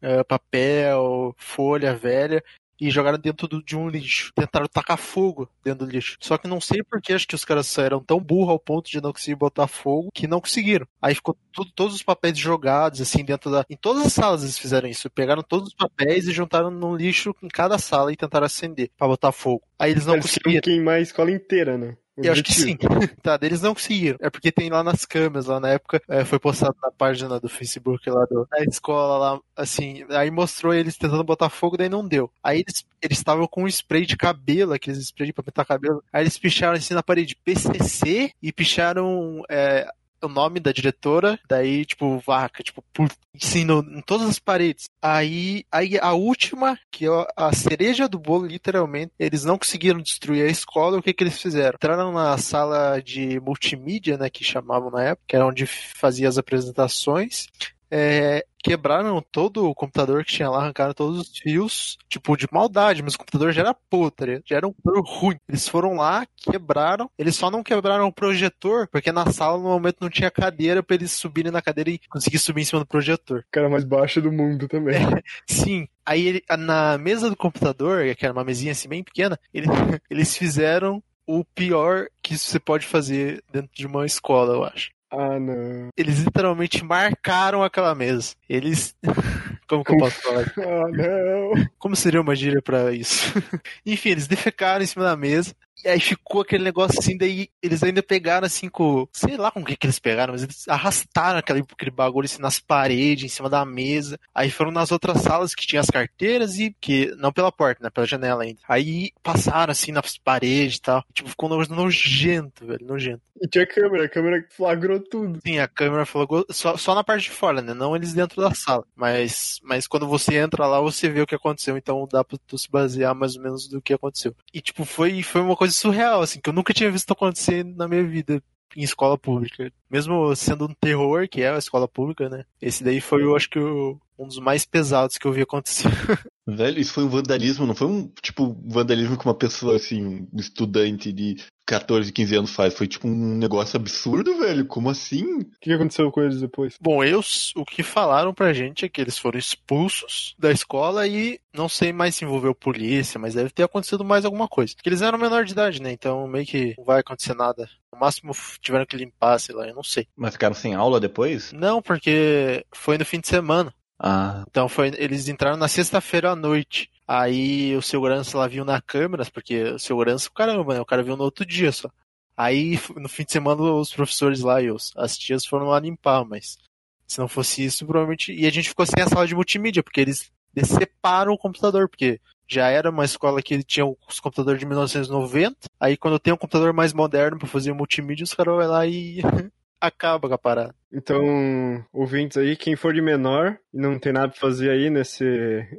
eh, 0.00 0.22
papel, 0.22 1.34
folha 1.36 1.96
velha, 1.96 2.42
e 2.80 2.90
jogaram 2.90 3.18
dentro 3.18 3.46
do- 3.48 3.62
de 3.62 3.76
um 3.76 3.88
lixo. 3.88 4.32
Tentaram 4.34 4.66
tacar 4.66 4.96
fogo 4.98 5.48
dentro 5.64 5.86
do 5.86 5.90
lixo. 5.92 6.16
Só 6.20 6.36
que 6.38 6.46
não 6.48 6.60
sei 6.60 6.82
porque 6.82 7.12
acho 7.12 7.26
que 7.26 7.34
os 7.34 7.44
caras 7.44 7.76
eram 7.78 8.00
tão 8.02 8.18
burros 8.20 8.50
ao 8.50 8.58
ponto 8.58 8.90
de 8.90 9.00
não 9.00 9.12
conseguir 9.12 9.34
botar 9.36 9.66
fogo 9.66 10.10
que 10.14 10.26
não 10.26 10.40
conseguiram. 10.40 10.86
Aí 11.00 11.14
ficou 11.14 11.36
tudo, 11.52 11.70
todos 11.74 11.94
os 11.94 12.02
papéis 12.02 12.38
jogados, 12.38 13.00
assim, 13.00 13.24
dentro 13.24 13.50
da. 13.50 13.64
Em 13.68 13.76
todas 13.76 14.06
as 14.06 14.12
salas 14.12 14.42
eles 14.42 14.58
fizeram 14.58 14.88
isso. 14.88 15.10
Pegaram 15.10 15.42
todos 15.42 15.68
os 15.68 15.74
papéis 15.74 16.26
e 16.28 16.32
juntaram 16.32 16.70
num 16.70 16.94
lixo 16.96 17.34
em 17.42 17.48
cada 17.48 17.78
sala 17.78 18.12
e 18.12 18.16
tentaram 18.16 18.46
acender 18.46 18.90
pra 18.96 19.06
botar 19.08 19.32
fogo. 19.32 19.62
Aí 19.78 19.90
eles 19.90 20.06
não 20.06 20.14
Eles 20.14 20.26
queriam 20.26 20.42
conseguiram. 20.42 20.62
queimar 20.62 20.94
a 20.96 21.00
escola 21.00 21.30
inteira, 21.30 21.76
né? 21.78 21.96
Eu 22.22 22.32
acho 22.32 22.42
que 22.42 22.52
sim. 22.52 22.76
tá, 23.22 23.38
eles 23.42 23.60
não 23.60 23.74
conseguiram. 23.74 24.18
É 24.20 24.30
porque 24.30 24.52
tem 24.52 24.70
lá 24.70 24.82
nas 24.82 25.04
câmeras, 25.04 25.46
lá 25.46 25.60
na 25.60 25.70
época, 25.70 26.02
é, 26.08 26.24
foi 26.24 26.38
postado 26.38 26.76
na 26.82 26.90
página 26.90 27.38
do 27.38 27.48
Facebook 27.48 28.08
lá 28.10 28.24
do, 28.26 28.46
da 28.50 28.64
escola 28.64 29.18
lá, 29.18 29.40
assim, 29.56 30.04
aí 30.10 30.30
mostrou 30.30 30.74
eles 30.74 30.96
tentando 30.96 31.24
botar 31.24 31.48
fogo, 31.48 31.76
daí 31.76 31.88
não 31.88 32.06
deu. 32.06 32.30
Aí 32.42 32.60
eles 32.60 32.84
eles 33.00 33.18
estavam 33.18 33.46
com 33.46 33.62
um 33.62 33.68
spray 33.68 34.04
de 34.04 34.16
cabelo, 34.16 34.72
aqueles 34.72 34.98
spray 34.98 35.32
pra 35.32 35.44
pintar 35.44 35.64
cabelo. 35.64 36.02
Aí 36.12 36.22
eles 36.22 36.36
picharam 36.38 36.76
assim 36.76 36.94
na 36.94 37.02
parede 37.02 37.36
PCC 37.36 38.32
e 38.42 38.52
picharam 38.52 39.42
é, 39.48 39.88
o 40.22 40.28
nome 40.28 40.60
da 40.60 40.72
diretora, 40.72 41.38
daí, 41.48 41.84
tipo, 41.84 42.18
vaca, 42.18 42.62
tipo, 42.62 42.82
por, 42.92 43.08
assim, 43.34 43.66
em 43.70 44.00
todas 44.02 44.28
as 44.28 44.38
paredes. 44.38 44.88
Aí, 45.00 45.64
aí 45.70 45.98
a 46.00 46.12
última, 46.12 46.78
que 46.90 47.06
é 47.06 47.26
a 47.36 47.52
cereja 47.52 48.08
do 48.08 48.18
bolo, 48.18 48.46
literalmente, 48.46 49.12
eles 49.18 49.44
não 49.44 49.58
conseguiram 49.58 50.00
destruir 50.00 50.46
a 50.46 50.50
escola, 50.50 50.98
o 50.98 51.02
que 51.02 51.12
que 51.12 51.24
eles 51.24 51.40
fizeram? 51.40 51.74
Entraram 51.76 52.12
na 52.12 52.36
sala 52.38 53.00
de 53.00 53.40
multimídia, 53.40 54.16
né, 54.16 54.28
que 54.30 54.44
chamavam 54.44 54.90
na 54.90 55.02
época, 55.02 55.24
que 55.28 55.36
era 55.36 55.46
onde 55.46 55.66
fazia 55.66 56.28
as 56.28 56.38
apresentações, 56.38 57.46
é, 57.90 58.44
quebraram 58.62 59.22
todo 59.32 59.68
o 59.68 59.74
computador 59.74 60.24
que 60.24 60.32
tinha 60.32 60.50
lá, 60.50 60.58
arrancaram 60.62 60.92
todos 60.92 61.20
os 61.20 61.38
fios, 61.38 61.96
tipo, 62.08 62.36
de 62.36 62.46
maldade, 62.52 63.02
mas 63.02 63.14
o 63.14 63.18
computador 63.18 63.52
já 63.52 63.62
era 63.62 63.74
podre, 63.74 64.42
já 64.44 64.56
era 64.56 64.66
um 64.66 64.72
computador 64.72 65.04
ruim. 65.06 65.36
Eles 65.48 65.68
foram 65.68 65.94
lá, 65.94 66.26
quebraram, 66.36 67.10
eles 67.18 67.36
só 67.36 67.50
não 67.50 67.62
quebraram 67.62 68.06
o 68.06 68.12
projetor, 68.12 68.88
porque 68.88 69.12
na 69.12 69.30
sala 69.32 69.56
no 69.58 69.64
momento 69.68 69.98
não 70.00 70.10
tinha 70.10 70.30
cadeira 70.30 70.82
pra 70.82 70.96
eles 70.96 71.12
subirem 71.12 71.52
na 71.52 71.62
cadeira 71.62 71.90
e 71.90 71.98
conseguir 72.10 72.38
subir 72.38 72.62
em 72.62 72.64
cima 72.64 72.80
do 72.80 72.86
projetor. 72.86 73.44
Cara 73.50 73.68
mais 73.68 73.84
baixo 73.84 74.20
do 74.20 74.32
mundo 74.32 74.68
também. 74.68 74.96
Sim. 75.46 75.88
Aí 76.04 76.26
ele- 76.26 76.44
na 76.58 76.98
mesa 76.98 77.28
do 77.30 77.36
computador, 77.36 78.14
que 78.16 78.24
era 78.24 78.32
uma 78.32 78.44
mesinha 78.44 78.72
assim 78.72 78.88
bem 78.88 79.02
pequena, 79.04 79.38
ele- 79.52 79.66
eles 80.10 80.36
fizeram 80.36 81.02
o 81.26 81.44
pior 81.44 82.06
que 82.22 82.38
você 82.38 82.58
pode 82.58 82.86
fazer 82.86 83.42
dentro 83.52 83.70
de 83.74 83.86
uma 83.86 84.06
escola, 84.06 84.54
eu 84.54 84.64
acho. 84.64 84.90
Ah, 85.10 85.38
não. 85.40 85.88
Eles 85.96 86.18
literalmente 86.20 86.84
marcaram 86.84 87.62
aquela 87.62 87.94
mesa. 87.94 88.34
Eles. 88.48 88.94
Como 89.68 89.84
que 89.84 89.92
eu 89.92 89.98
posso 89.98 90.20
falar? 90.22 90.52
Ah, 90.58 90.88
não. 90.88 91.68
Como 91.78 91.96
seria 91.96 92.20
uma 92.20 92.34
gíria 92.34 92.62
pra 92.62 92.92
isso? 92.92 93.32
Enfim, 93.84 94.10
eles 94.10 94.26
defecaram 94.26 94.82
em 94.82 94.86
cima 94.86 95.04
da 95.04 95.16
mesa. 95.16 95.54
E 95.84 95.88
aí 95.88 96.00
ficou 96.00 96.40
aquele 96.40 96.64
negócio 96.64 96.98
assim, 96.98 97.16
daí 97.16 97.48
eles 97.62 97.82
ainda 97.82 98.02
pegaram 98.02 98.46
assim 98.46 98.68
com. 98.68 99.06
Sei 99.12 99.36
lá 99.36 99.50
com 99.50 99.60
o 99.60 99.64
que, 99.64 99.76
que 99.76 99.86
eles 99.86 99.98
pegaram, 99.98 100.32
mas 100.32 100.42
eles 100.42 100.66
arrastaram 100.68 101.38
aquele, 101.38 101.60
aquele 101.60 101.90
bagulho 101.90 102.26
assim 102.26 102.42
nas 102.42 102.58
paredes, 102.58 103.24
em 103.24 103.34
cima 103.34 103.48
da 103.48 103.64
mesa. 103.64 104.18
Aí 104.34 104.50
foram 104.50 104.70
nas 104.70 104.90
outras 104.90 105.20
salas 105.22 105.54
que 105.54 105.66
tinha 105.66 105.80
as 105.80 105.90
carteiras 105.90 106.58
e 106.58 106.74
que. 106.80 107.14
Não 107.16 107.32
pela 107.32 107.52
porta, 107.52 107.82
né? 107.82 107.90
Pela 107.90 108.06
janela 108.06 108.42
ainda. 108.42 108.60
Aí 108.68 109.12
passaram 109.22 109.70
assim 109.70 109.92
nas 109.92 110.18
paredes 110.18 110.76
e 110.76 110.82
tal. 110.82 111.04
Tipo, 111.12 111.28
ficou 111.28 111.48
um 111.48 111.52
negócio 111.52 111.74
nojento, 111.74 112.66
velho. 112.66 112.86
Nojento. 112.86 113.22
E 113.40 113.46
tinha 113.46 113.66
câmera, 113.66 114.04
a 114.04 114.08
câmera 114.08 114.44
flagrou 114.50 114.98
tudo. 115.00 115.40
Sim, 115.46 115.58
a 115.58 115.68
câmera 115.68 116.04
falou 116.04 116.44
só, 116.50 116.76
só 116.76 116.94
na 116.94 117.04
parte 117.04 117.24
de 117.24 117.30
fora, 117.30 117.62
né? 117.62 117.72
Não 117.72 117.94
eles 117.94 118.12
dentro 118.12 118.42
da 118.42 118.52
sala. 118.52 118.84
Mas, 118.96 119.60
mas 119.62 119.86
quando 119.86 120.08
você 120.08 120.36
entra 120.36 120.66
lá, 120.66 120.80
você 120.80 121.08
vê 121.08 121.20
o 121.20 121.26
que 121.26 121.34
aconteceu. 121.34 121.76
Então 121.76 122.06
dá 122.10 122.24
pra 122.24 122.38
tu 122.46 122.58
se 122.58 122.70
basear 122.70 123.14
mais 123.14 123.36
ou 123.36 123.42
menos 123.42 123.68
do 123.68 123.80
que 123.80 123.94
aconteceu. 123.94 124.34
E, 124.52 124.60
tipo, 124.60 124.84
foi, 124.84 125.22
foi 125.22 125.40
uma 125.40 125.56
coisa 125.56 125.67
surreal, 125.70 126.22
assim, 126.22 126.40
que 126.40 126.48
eu 126.48 126.52
nunca 126.54 126.72
tinha 126.74 126.90
visto 126.90 127.12
acontecer 127.12 127.64
na 127.64 127.88
minha 127.88 128.04
vida 128.06 128.42
em 128.76 128.82
escola 128.82 129.16
pública. 129.18 129.70
Mesmo 129.90 130.34
sendo 130.36 130.66
um 130.66 130.74
terror, 130.80 131.26
que 131.28 131.42
é 131.42 131.50
a 131.50 131.58
escola 131.58 131.88
pública, 131.88 132.28
né? 132.28 132.44
Esse 132.60 132.84
daí 132.84 133.00
foi, 133.00 133.22
eu 133.24 133.34
acho 133.36 133.48
que, 133.48 133.58
o- 133.58 133.98
um 134.18 134.26
dos 134.26 134.38
mais 134.40 134.64
pesados 134.66 135.16
que 135.16 135.26
eu 135.26 135.32
vi 135.32 135.42
acontecer. 135.42 135.88
Velho, 136.46 136.80
isso 136.80 136.94
foi 136.94 137.04
um 137.04 137.08
vandalismo, 137.08 137.66
não 137.66 137.74
foi 137.74 137.86
um, 137.86 138.10
tipo, 138.22 138.56
vandalismo 138.66 139.18
que 139.18 139.24
uma 139.26 139.34
pessoa, 139.34 139.76
assim, 139.76 140.26
um 140.32 140.38
estudante 140.38 141.12
de 141.12 141.36
14, 141.66 142.10
15 142.10 142.34
anos 142.36 142.50
faz. 142.54 142.72
Foi, 142.74 142.86
tipo, 142.88 143.06
um 143.06 143.36
negócio 143.36 143.76
absurdo, 143.76 144.38
velho. 144.38 144.66
Como 144.66 144.88
assim? 144.88 145.40
O 145.40 145.46
que 145.60 145.70
aconteceu 145.72 146.10
com 146.10 146.22
eles 146.22 146.40
depois? 146.40 146.74
Bom, 146.80 147.04
eu, 147.04 147.20
o 147.54 147.64
que 147.66 147.82
falaram 147.82 148.32
pra 148.32 148.54
gente 148.54 148.84
é 148.84 148.88
que 148.88 148.98
eles 149.00 149.18
foram 149.18 149.38
expulsos 149.38 150.34
da 150.38 150.50
escola 150.50 151.06
e 151.06 151.38
não 151.54 151.68
sei 151.68 151.92
mais 151.92 152.14
se 152.16 152.24
envolveu 152.24 152.54
polícia, 152.54 153.20
mas 153.20 153.34
deve 153.34 153.50
ter 153.50 153.64
acontecido 153.64 154.02
mais 154.04 154.24
alguma 154.24 154.48
coisa. 154.48 154.74
Porque 154.74 154.88
eles 154.88 155.02
eram 155.02 155.18
menor 155.18 155.44
de 155.44 155.52
idade, 155.52 155.82
né? 155.82 155.92
Então 155.92 156.26
meio 156.26 156.46
que 156.46 156.74
não 156.78 156.84
vai 156.84 157.00
acontecer 157.00 157.34
nada. 157.34 157.68
Máximo 157.98 158.32
tiveram 158.60 158.86
que 158.86 158.96
limpar, 158.96 159.38
sei 159.38 159.54
lá, 159.54 159.66
eu 159.66 159.74
não 159.74 159.82
sei. 159.82 160.06
Mas 160.16 160.32
ficaram 160.32 160.54
sem 160.54 160.74
aula 160.74 161.00
depois? 161.00 161.52
Não, 161.52 161.82
porque 161.82 162.64
foi 162.72 162.96
no 162.98 163.04
fim 163.04 163.20
de 163.20 163.28
semana. 163.28 163.74
Ah, 163.98 164.44
Então 164.48 164.68
foi, 164.68 164.92
eles 164.96 165.28
entraram 165.28 165.56
na 165.56 165.68
sexta-feira 165.68 166.30
à 166.30 166.36
noite. 166.36 166.90
Aí 167.06 167.74
o 167.76 167.82
segurança 167.82 168.36
lá 168.38 168.46
viu 168.46 168.64
na 168.64 168.80
câmera, 168.80 169.24
porque 169.32 169.62
o 169.62 169.78
segurança, 169.78 170.30
caramba, 170.34 170.74
né? 170.74 170.80
O 170.80 170.86
cara 170.86 171.02
viu 171.02 171.16
no 171.16 171.24
outro 171.24 171.44
dia 171.44 171.72
só. 171.72 171.90
Aí 172.36 172.78
no 172.96 173.08
fim 173.08 173.24
de 173.24 173.32
semana 173.32 173.60
os 173.62 173.92
professores 173.92 174.40
lá 174.40 174.62
e 174.62 174.70
os, 174.70 174.92
as 174.96 175.18
tias 175.18 175.44
foram 175.44 175.66
lá 175.66 175.80
limpar, 175.80 176.24
mas 176.24 176.58
se 177.06 177.18
não 177.18 177.26
fosse 177.26 177.64
isso, 177.64 177.84
provavelmente. 177.86 178.32
E 178.32 178.46
a 178.46 178.50
gente 178.50 178.68
ficou 178.68 178.86
sem 178.86 179.02
a 179.02 179.08
sala 179.08 179.26
de 179.26 179.34
multimídia, 179.34 179.82
porque 179.82 180.00
eles 180.00 180.30
deceparam 180.54 181.32
o 181.32 181.38
computador, 181.38 181.88
porque 181.88 182.20
já 182.48 182.68
era 182.68 182.90
uma 182.90 183.04
escola 183.04 183.42
que 183.42 183.62
tinha 183.62 183.86
os 183.86 184.20
computadores 184.20 184.58
de 184.58 184.66
1990. 184.66 185.56
Aí 185.78 185.96
quando 185.96 186.18
tem 186.18 186.32
um 186.32 186.36
computador 186.36 186.72
mais 186.72 186.92
moderno 186.92 187.38
para 187.38 187.48
fazer 187.48 187.72
multimídia, 187.72 188.24
os 188.24 188.34
caras 188.34 188.56
vão 188.56 188.66
lá 188.66 188.86
e 188.86 189.18
acaba 189.80 190.28
com 190.28 190.34
a 190.34 190.38
parada. 190.38 190.74
Então, 190.92 191.84
ouvintes 191.92 192.38
aí, 192.38 192.56
quem 192.56 192.74
for 192.74 192.94
de 192.94 193.02
menor 193.02 193.58
e 193.72 193.78
não 193.78 193.98
tem 193.98 194.12
nada 194.12 194.28
pra 194.28 194.40
fazer 194.40 194.70
aí 194.70 194.88
nesse 194.88 195.24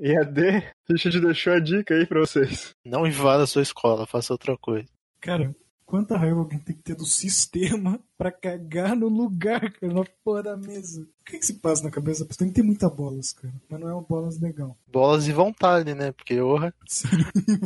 EAD, 0.02 0.64
a 0.90 0.96
gente 0.96 1.20
deixou 1.20 1.54
a 1.54 1.60
dica 1.60 1.96
aí 1.96 2.06
pra 2.06 2.20
vocês. 2.20 2.76
Não 2.86 3.08
invada 3.08 3.44
a 3.44 3.48
sua 3.48 3.64
escola, 3.64 4.06
faça 4.06 4.34
outra 4.34 4.56
coisa. 4.56 4.88
Cara, 5.20 5.54
Quanta 5.90 6.16
raiva 6.16 6.38
alguém 6.40 6.60
tem 6.60 6.76
que 6.76 6.84
ter 6.84 6.94
do 6.94 7.04
sistema 7.04 8.00
pra 8.16 8.32
cagar 8.32 8.96
no 8.96 9.08
lugar, 9.08 9.72
cara, 9.72 9.92
na 9.92 10.04
porra 10.24 10.44
da 10.44 10.56
mesa. 10.56 11.02
O 11.02 11.26
que, 11.26 11.40
que 11.40 11.46
se 11.48 11.56
passa 11.56 11.84
na 11.84 11.90
cabeça 11.90 12.20
da 12.20 12.28
pessoa? 12.28 12.46
Tem 12.46 12.50
que 12.50 12.54
ter 12.54 12.62
muita 12.62 12.88
bolas, 12.88 13.34
cara. 13.34 13.52
Mas 13.68 13.80
não 13.80 13.90
é 13.90 13.94
uma 13.94 14.04
bolas 14.04 14.40
legal. 14.40 14.78
Bolas 14.86 15.28
e 15.28 15.32
vontade, 15.32 15.96
né? 15.96 16.12
Porque, 16.12 16.40
orra. 16.40 16.72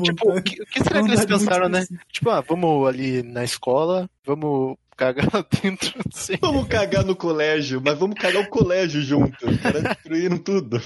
Tipo, 0.06 0.38
o 0.38 0.42
que, 0.42 0.62
o 0.62 0.66
que 0.66 0.82
será 0.82 1.02
que 1.02 1.10
eles 1.10 1.26
pensaram, 1.26 1.68
né? 1.68 1.80
específica. 1.80 2.06
Tipo, 2.14 2.30
ah, 2.30 2.40
vamos 2.40 2.88
ali 2.88 3.24
na 3.24 3.44
escola, 3.44 4.10
vamos 4.26 4.78
cagar 4.96 5.28
lá 5.34 5.46
dentro, 5.62 5.94
não 5.98 6.12
sei. 6.14 6.38
Vamos 6.40 6.66
cagar 6.70 7.04
no 7.04 7.18
colégio, 7.18 7.82
mas 7.84 8.00
vamos 8.00 8.18
cagar 8.18 8.42
o 8.42 8.50
colégio 8.50 9.02
junto. 9.02 9.50
Os 9.50 9.58
caras 9.58 9.84
destruíram 9.84 10.38
tudo. 10.38 10.82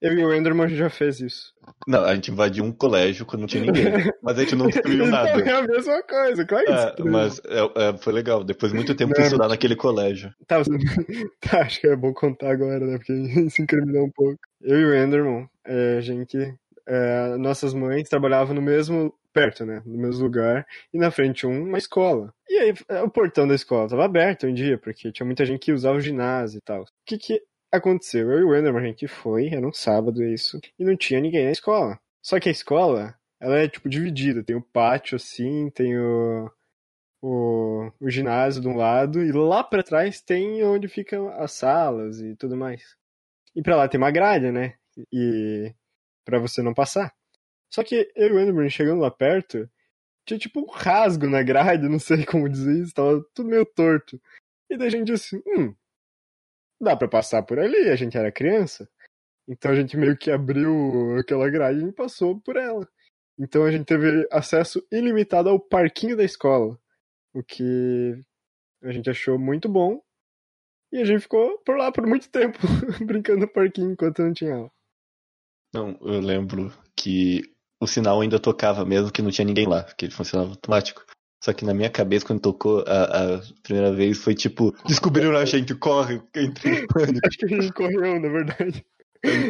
Eu 0.00 0.12
e 0.18 0.24
o 0.24 0.34
Enderman 0.34 0.68
já 0.68 0.88
fez 0.88 1.20
isso. 1.20 1.52
Não, 1.86 2.04
a 2.04 2.14
gente 2.14 2.30
invadiu 2.30 2.64
um 2.64 2.72
colégio 2.72 3.26
quando 3.26 3.40
não 3.42 3.46
tinha 3.48 3.64
ninguém. 3.64 3.84
Mas 4.22 4.38
a 4.38 4.42
gente 4.42 4.56
não 4.56 4.66
destruiu 4.68 5.06
nada. 5.06 5.38
Então 5.40 5.46
é 5.46 5.58
a 5.58 5.62
mesma 5.66 6.02
coisa, 6.02 6.44
claro 6.46 6.64
que 6.66 6.72
É, 6.72 7.04
mas 7.04 7.40
é, 7.46 7.88
é, 7.88 7.98
foi 7.98 8.12
legal. 8.12 8.42
Depois 8.42 8.72
de 8.72 8.76
muito 8.76 8.94
tempo 8.94 9.12
de 9.14 9.20
estudar 9.22 9.48
naquele 9.48 9.76
colégio. 9.76 10.32
Tá, 10.46 10.58
você- 10.58 10.70
tá, 11.40 11.60
acho 11.62 11.80
que 11.80 11.86
é 11.86 11.94
bom 11.96 12.12
contar 12.14 12.50
agora, 12.50 12.78
né? 12.86 12.96
Porque 12.98 13.50
se 13.50 13.62
incriminou 13.62 14.06
um 14.06 14.10
pouco. 14.10 14.38
Eu 14.62 14.78
e 14.80 14.84
o 14.86 14.94
Enderman, 14.94 15.48
é, 15.66 15.98
a 15.98 16.00
gente. 16.00 16.36
é, 16.88 17.36
nossas 17.36 17.74
mães 17.74 18.08
trabalhavam 18.08 18.54
no 18.54 18.62
mesmo. 18.62 19.12
perto, 19.32 19.64
né? 19.66 19.82
No 19.86 19.96
mesmo 19.98 20.24
lugar. 20.24 20.66
E 20.92 20.98
na 20.98 21.10
frente 21.10 21.46
um, 21.46 21.64
uma 21.64 21.78
escola. 21.78 22.32
E 22.48 22.58
aí, 22.58 22.74
é, 22.88 23.02
o 23.02 23.08
portão 23.10 23.46
da 23.46 23.54
escola 23.54 23.88
tava 23.88 24.04
aberto 24.04 24.46
um 24.46 24.52
dia, 24.54 24.76
porque 24.78 25.12
tinha 25.12 25.24
muita 25.26 25.44
gente 25.46 25.60
que 25.60 25.72
usava 25.72 25.98
o 25.98 26.00
ginásio 26.00 26.58
e 26.58 26.60
tal. 26.62 26.82
O 26.82 26.86
que 27.06 27.16
que 27.18 27.40
aconteceu? 27.72 28.30
Eu 28.30 28.40
e 28.40 28.44
o 28.44 28.56
Enderman, 28.56 28.82
a 28.82 28.86
gente 28.86 29.08
foi, 29.08 29.48
era 29.48 29.66
um 29.66 29.72
sábado 29.72 30.22
isso, 30.24 30.60
e 30.78 30.84
não 30.84 30.96
tinha 30.96 31.20
ninguém 31.20 31.44
na 31.44 31.52
escola. 31.52 31.98
Só 32.22 32.38
que 32.40 32.48
a 32.48 32.52
escola, 32.52 33.14
ela 33.40 33.58
é 33.58 33.68
tipo 33.68 33.88
dividida. 33.88 34.42
Tem 34.44 34.56
o 34.56 34.62
pátio 34.62 35.16
assim, 35.16 35.70
tem 35.70 35.98
o 35.98 36.50
o, 37.22 37.90
o 38.00 38.10
ginásio 38.10 38.62
de 38.62 38.68
um 38.68 38.76
lado 38.76 39.22
e 39.22 39.30
lá 39.32 39.62
pra 39.62 39.82
trás 39.82 40.20
tem 40.20 40.64
onde 40.64 40.88
ficam 40.88 41.28
as 41.28 41.52
salas 41.52 42.20
e 42.20 42.34
tudo 42.36 42.56
mais. 42.56 42.96
E 43.54 43.62
pra 43.62 43.76
lá 43.76 43.88
tem 43.88 43.98
uma 43.98 44.10
grade, 44.10 44.50
né? 44.50 44.74
E 45.12 45.74
pra 46.24 46.38
você 46.38 46.62
não 46.62 46.74
passar. 46.74 47.14
Só 47.70 47.84
que 47.84 48.10
eu 48.16 48.28
e 48.28 48.32
o 48.32 48.40
Enderman 48.40 48.70
chegando 48.70 49.00
lá 49.00 49.10
perto, 49.10 49.68
tinha 50.26 50.38
tipo 50.38 50.60
um 50.60 50.70
rasgo 50.70 51.28
na 51.28 51.42
grade, 51.42 51.88
não 51.88 51.98
sei 51.98 52.24
como 52.24 52.48
dizer 52.48 52.82
isso, 52.82 52.94
tava 52.94 53.22
tudo 53.34 53.50
meio 53.50 53.66
torto. 53.66 54.20
E 54.70 54.76
daí 54.76 54.88
a 54.88 54.90
gente 54.90 55.06
disse, 55.06 55.42
hum, 55.46 55.74
dá 56.80 56.96
pra 56.96 57.08
passar 57.08 57.42
por 57.42 57.58
ali, 57.58 57.88
a 57.90 57.96
gente 57.96 58.16
era 58.16 58.32
criança. 58.32 58.88
Então 59.48 59.70
a 59.72 59.74
gente 59.74 59.96
meio 59.96 60.16
que 60.16 60.30
abriu 60.30 61.16
aquela 61.18 61.48
grade 61.50 61.84
e 61.84 61.92
passou 61.92 62.40
por 62.40 62.56
ela. 62.56 62.88
Então 63.38 63.64
a 63.64 63.70
gente 63.70 63.84
teve 63.84 64.26
acesso 64.30 64.86
ilimitado 64.92 65.48
ao 65.48 65.58
parquinho 65.58 66.16
da 66.16 66.24
escola 66.24 66.78
o 67.34 67.42
que 67.42 68.20
a 68.82 68.92
gente 68.92 69.08
achou 69.10 69.38
muito 69.38 69.68
bom. 69.68 70.00
E 70.92 70.98
a 70.98 71.04
gente 71.04 71.20
ficou 71.20 71.58
por 71.58 71.76
lá 71.76 71.92
por 71.92 72.04
muito 72.06 72.28
tempo, 72.28 72.58
brincando 73.06 73.40
no 73.40 73.48
parquinho 73.48 73.92
enquanto 73.92 74.22
não 74.22 74.32
tinha 74.32 74.54
aula. 74.54 74.70
Não, 75.72 75.96
eu 76.00 76.20
lembro 76.20 76.72
que 76.96 77.42
o 77.80 77.86
sinal 77.86 78.20
ainda 78.20 78.40
tocava, 78.40 78.84
mesmo 78.84 79.12
que 79.12 79.22
não 79.22 79.30
tinha 79.30 79.44
ninguém 79.44 79.68
lá, 79.68 79.84
que 79.84 80.04
ele 80.04 80.12
funcionava 80.12 80.50
automático. 80.50 81.04
Só 81.42 81.52
que 81.52 81.64
na 81.64 81.72
minha 81.72 81.88
cabeça, 81.88 82.26
quando 82.26 82.40
tocou 82.40 82.84
a, 82.86 83.36
a 83.36 83.40
primeira 83.62 83.92
vez, 83.92 84.18
foi 84.18 84.34
tipo, 84.34 84.74
descobriram 84.86 85.34
a 85.36 85.44
gente, 85.44 85.74
corre, 85.74 86.16
em 86.36 86.52
pânico. 86.52 87.26
Acho 87.26 87.38
que 87.38 87.44
a 87.46 87.48
gente 87.48 87.72
correu, 87.72 88.20
na 88.20 88.28
verdade. 88.28 88.84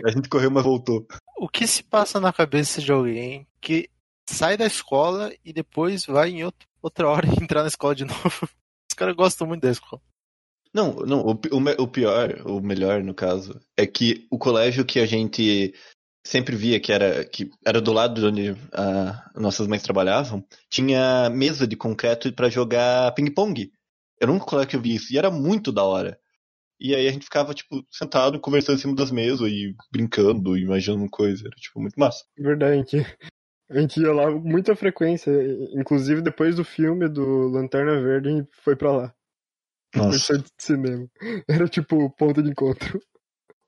A 0.04 0.10
gente 0.10 0.28
correu, 0.28 0.50
mas 0.50 0.62
voltou. 0.64 1.06
O 1.38 1.48
que 1.48 1.66
se 1.66 1.82
passa 1.82 2.20
na 2.20 2.32
cabeça 2.32 2.80
de 2.80 2.92
alguém 2.92 3.46
que 3.60 3.88
sai 4.28 4.56
da 4.56 4.66
escola 4.66 5.32
e 5.44 5.52
depois 5.52 6.06
vai 6.06 6.30
em 6.30 6.44
outro- 6.44 6.68
outra 6.80 7.08
hora 7.08 7.26
entrar 7.42 7.62
na 7.62 7.68
escola 7.68 7.94
de 7.94 8.04
novo? 8.04 8.48
Os 8.88 8.94
caras 8.96 9.16
gostam 9.16 9.46
muito 9.46 9.62
da 9.62 9.70
escola. 9.70 10.00
Não, 10.72 10.94
não, 10.94 11.20
o, 11.26 11.30
o, 11.32 11.82
o 11.82 11.88
pior, 11.88 12.40
o 12.46 12.60
melhor 12.60 13.02
no 13.02 13.12
caso, 13.12 13.60
é 13.76 13.84
que 13.84 14.28
o 14.30 14.38
colégio 14.38 14.84
que 14.84 15.00
a 15.00 15.06
gente 15.06 15.74
sempre 16.24 16.54
via 16.56 16.80
que 16.80 16.92
era, 16.92 17.24
que 17.24 17.50
era 17.64 17.80
do 17.80 17.92
lado 17.92 18.20
de 18.20 18.26
onde 18.26 18.56
ah, 18.72 19.30
nossas 19.34 19.66
mães 19.66 19.82
trabalhavam, 19.82 20.44
tinha 20.68 21.30
mesa 21.30 21.66
de 21.66 21.76
concreto 21.76 22.32
pra 22.32 22.50
jogar 22.50 23.12
ping-pong. 23.14 23.72
Era 24.20 24.30
um 24.30 24.38
colégio 24.38 24.70
que 24.70 24.76
eu 24.76 24.82
vi 24.82 24.94
isso, 24.94 25.12
e 25.12 25.18
era 25.18 25.30
muito 25.30 25.72
da 25.72 25.82
hora. 25.82 26.18
E 26.78 26.94
aí 26.94 27.06
a 27.06 27.12
gente 27.12 27.24
ficava, 27.24 27.52
tipo, 27.52 27.84
sentado, 27.90 28.40
conversando 28.40 28.76
em 28.76 28.80
cima 28.80 28.94
das 28.94 29.10
mesas 29.10 29.46
e 29.50 29.74
brincando, 29.92 30.56
imaginando 30.56 31.08
coisa. 31.10 31.42
Era, 31.46 31.56
tipo, 31.56 31.78
muito 31.78 31.98
massa. 31.98 32.24
Verdade, 32.38 32.72
a 32.72 32.76
gente, 32.76 33.16
a 33.70 33.80
gente 33.80 34.00
ia 34.00 34.12
lá 34.12 34.32
com 34.32 34.40
muita 34.40 34.74
frequência. 34.74 35.30
Inclusive 35.74 36.22
depois 36.22 36.56
do 36.56 36.64
filme 36.64 37.06
do 37.06 37.48
Lanterna 37.48 38.00
Verde, 38.00 38.28
a 38.28 38.32
gente 38.32 38.48
foi 38.62 38.76
pra 38.76 38.92
lá. 38.92 39.14
Nossa. 39.94 40.38
de 40.38 40.44
cinema. 40.58 41.06
Era 41.46 41.68
tipo 41.68 41.96
o 41.96 42.10
ponto 42.10 42.42
de 42.42 42.50
encontro. 42.50 43.00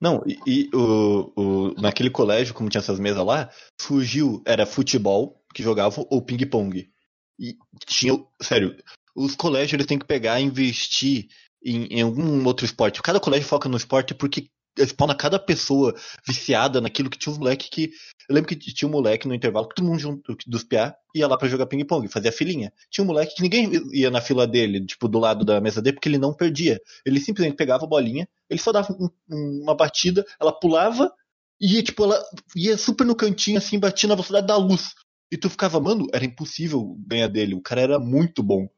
Não, 0.03 0.21
e, 0.27 0.37
e 0.45 0.71
o, 0.75 1.33
o, 1.37 1.81
naquele 1.81 2.11
colégio, 2.11 2.53
como 2.53 2.69
tinha 2.69 2.81
essas 2.81 2.99
mesas 2.99 3.25
lá, 3.25 3.49
surgiu, 3.81 4.43
era 4.45 4.67
futebol 4.67 5.41
que 5.55 5.63
jogavam 5.63 6.05
ou 6.11 6.21
ping-pong. 6.21 6.91
E 7.39 7.57
tinha, 7.87 8.13
sério, 8.43 8.77
os 9.15 9.37
colégios 9.37 9.75
eles 9.75 9.87
têm 9.87 10.01
que 10.01 10.05
pegar 10.05 10.41
e 10.41 10.45
investir 10.45 11.29
em, 11.65 11.85
em 11.85 12.03
algum 12.03 12.45
outro 12.45 12.67
esporte. 12.67 13.01
Cada 13.01 13.21
colégio 13.21 13.47
foca 13.47 13.69
no 13.69 13.77
esporte 13.77 14.13
porque 14.13 14.49
spawna 14.79 15.15
cada 15.15 15.39
pessoa 15.39 15.95
viciada 16.27 16.81
naquilo 16.81 17.11
que 17.11 17.19
tinha 17.19 17.33
uns 17.33 17.39
moleque 17.39 17.71
que. 17.71 17.93
Eu 18.29 18.35
lembro 18.35 18.49
que 18.49 18.57
tinha 18.57 18.89
um 18.89 18.93
moleque 18.93 19.27
no 19.27 19.35
intervalo 19.35 19.69
que 19.69 19.75
todo 19.75 19.87
mundo 19.87 19.99
junto 19.99 20.37
dos 20.47 20.63
piá 20.63 20.95
ia 21.15 21.27
lá 21.27 21.37
pra 21.37 21.49
jogar 21.49 21.67
ping-pong, 21.67 22.09
fazia 22.09 22.33
filinha. 22.33 22.73
Tinha 22.91 23.05
um 23.05 23.09
moleque 23.09 23.35
que 23.35 23.43
ninguém 23.43 23.71
ia 23.93 24.11
na 24.11 24.21
fila 24.21 24.47
dele, 24.47 24.85
tipo, 24.87 25.09
do 25.09 25.19
lado 25.19 25.45
da 25.45 25.61
mesa 25.61 25.83
dele, 25.83 25.97
porque 25.97 26.09
ele 26.09 26.19
não 26.19 26.33
perdia. 26.33 26.81
Ele 27.05 27.21
simplesmente 27.21 27.57
pegava 27.57 27.85
a 27.85 27.89
bolinha, 27.89 28.29
ele 28.49 28.61
só 28.61 28.73
dava 28.73 28.93
um- 28.93 29.11
um- 29.31 29.63
uma 29.63 29.75
batida, 29.75 30.25
ela 30.41 30.53
pulava 30.53 31.13
e 31.61 31.83
tipo, 31.83 32.05
ela 32.05 32.23
ia 32.57 32.77
super 32.79 33.07
no 33.07 33.15
cantinho, 33.15 33.59
assim, 33.59 33.79
batia 33.79 34.09
na 34.09 34.15
velocidade 34.15 34.47
da 34.47 34.57
luz. 34.57 34.95
E 35.31 35.37
tu 35.37 35.49
ficava, 35.49 35.81
mano, 35.81 36.07
era 36.13 36.25
impossível 36.25 36.97
ganhar 37.07 37.29
dele. 37.29 37.55
O 37.55 37.63
cara 37.63 37.81
era 37.81 37.99
muito 37.99 38.43
bom. 38.43 38.69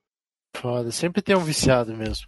Foda, 0.57 0.91
sempre 0.93 1.21
tem 1.21 1.37
um 1.37 1.45
viciado 1.45 1.97
mesmo. 1.97 2.25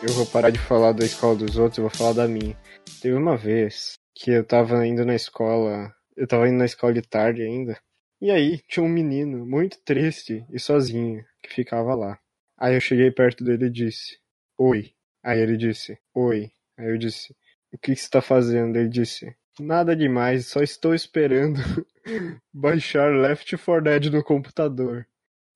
Eu 0.00 0.14
vou 0.14 0.24
parar 0.24 0.50
de 0.50 0.60
falar 0.60 0.92
da 0.92 1.04
escola 1.04 1.34
dos 1.34 1.58
outros, 1.58 1.78
eu 1.78 1.82
vou 1.82 1.90
falar 1.90 2.12
da 2.12 2.28
minha. 2.28 2.56
Teve 3.02 3.16
uma 3.16 3.36
vez 3.36 3.98
que 4.14 4.30
eu 4.30 4.44
tava 4.44 4.86
indo 4.86 5.04
na 5.04 5.16
escola, 5.16 5.92
eu 6.16 6.24
tava 6.24 6.48
indo 6.48 6.56
na 6.56 6.66
escola 6.66 6.92
de 6.92 7.02
tarde 7.02 7.42
ainda. 7.42 7.76
E 8.20 8.30
aí 8.30 8.60
tinha 8.68 8.84
um 8.84 8.88
menino 8.88 9.44
muito 9.44 9.76
triste 9.84 10.46
e 10.50 10.58
sozinho 10.60 11.24
que 11.42 11.52
ficava 11.52 11.96
lá. 11.96 12.16
Aí 12.56 12.76
eu 12.76 12.80
cheguei 12.80 13.10
perto 13.10 13.42
dele 13.42 13.66
e 13.66 13.70
disse: 13.70 14.20
Oi. 14.56 14.92
Aí 15.20 15.40
ele 15.40 15.56
disse: 15.56 15.98
Oi. 16.14 16.48
Aí 16.76 16.90
eu 16.90 16.96
disse: 16.96 17.34
O 17.72 17.78
que 17.78 17.96
você 17.96 18.08
tá 18.08 18.20
fazendo? 18.20 18.76
Ele 18.76 18.88
disse: 18.88 19.34
Nada 19.58 19.96
demais, 19.96 20.46
só 20.46 20.60
estou 20.62 20.94
esperando 20.94 21.58
baixar 22.54 23.12
Left 23.12 23.56
4 23.56 23.82
Dead 23.82 24.12
no 24.12 24.22
computador. 24.22 25.08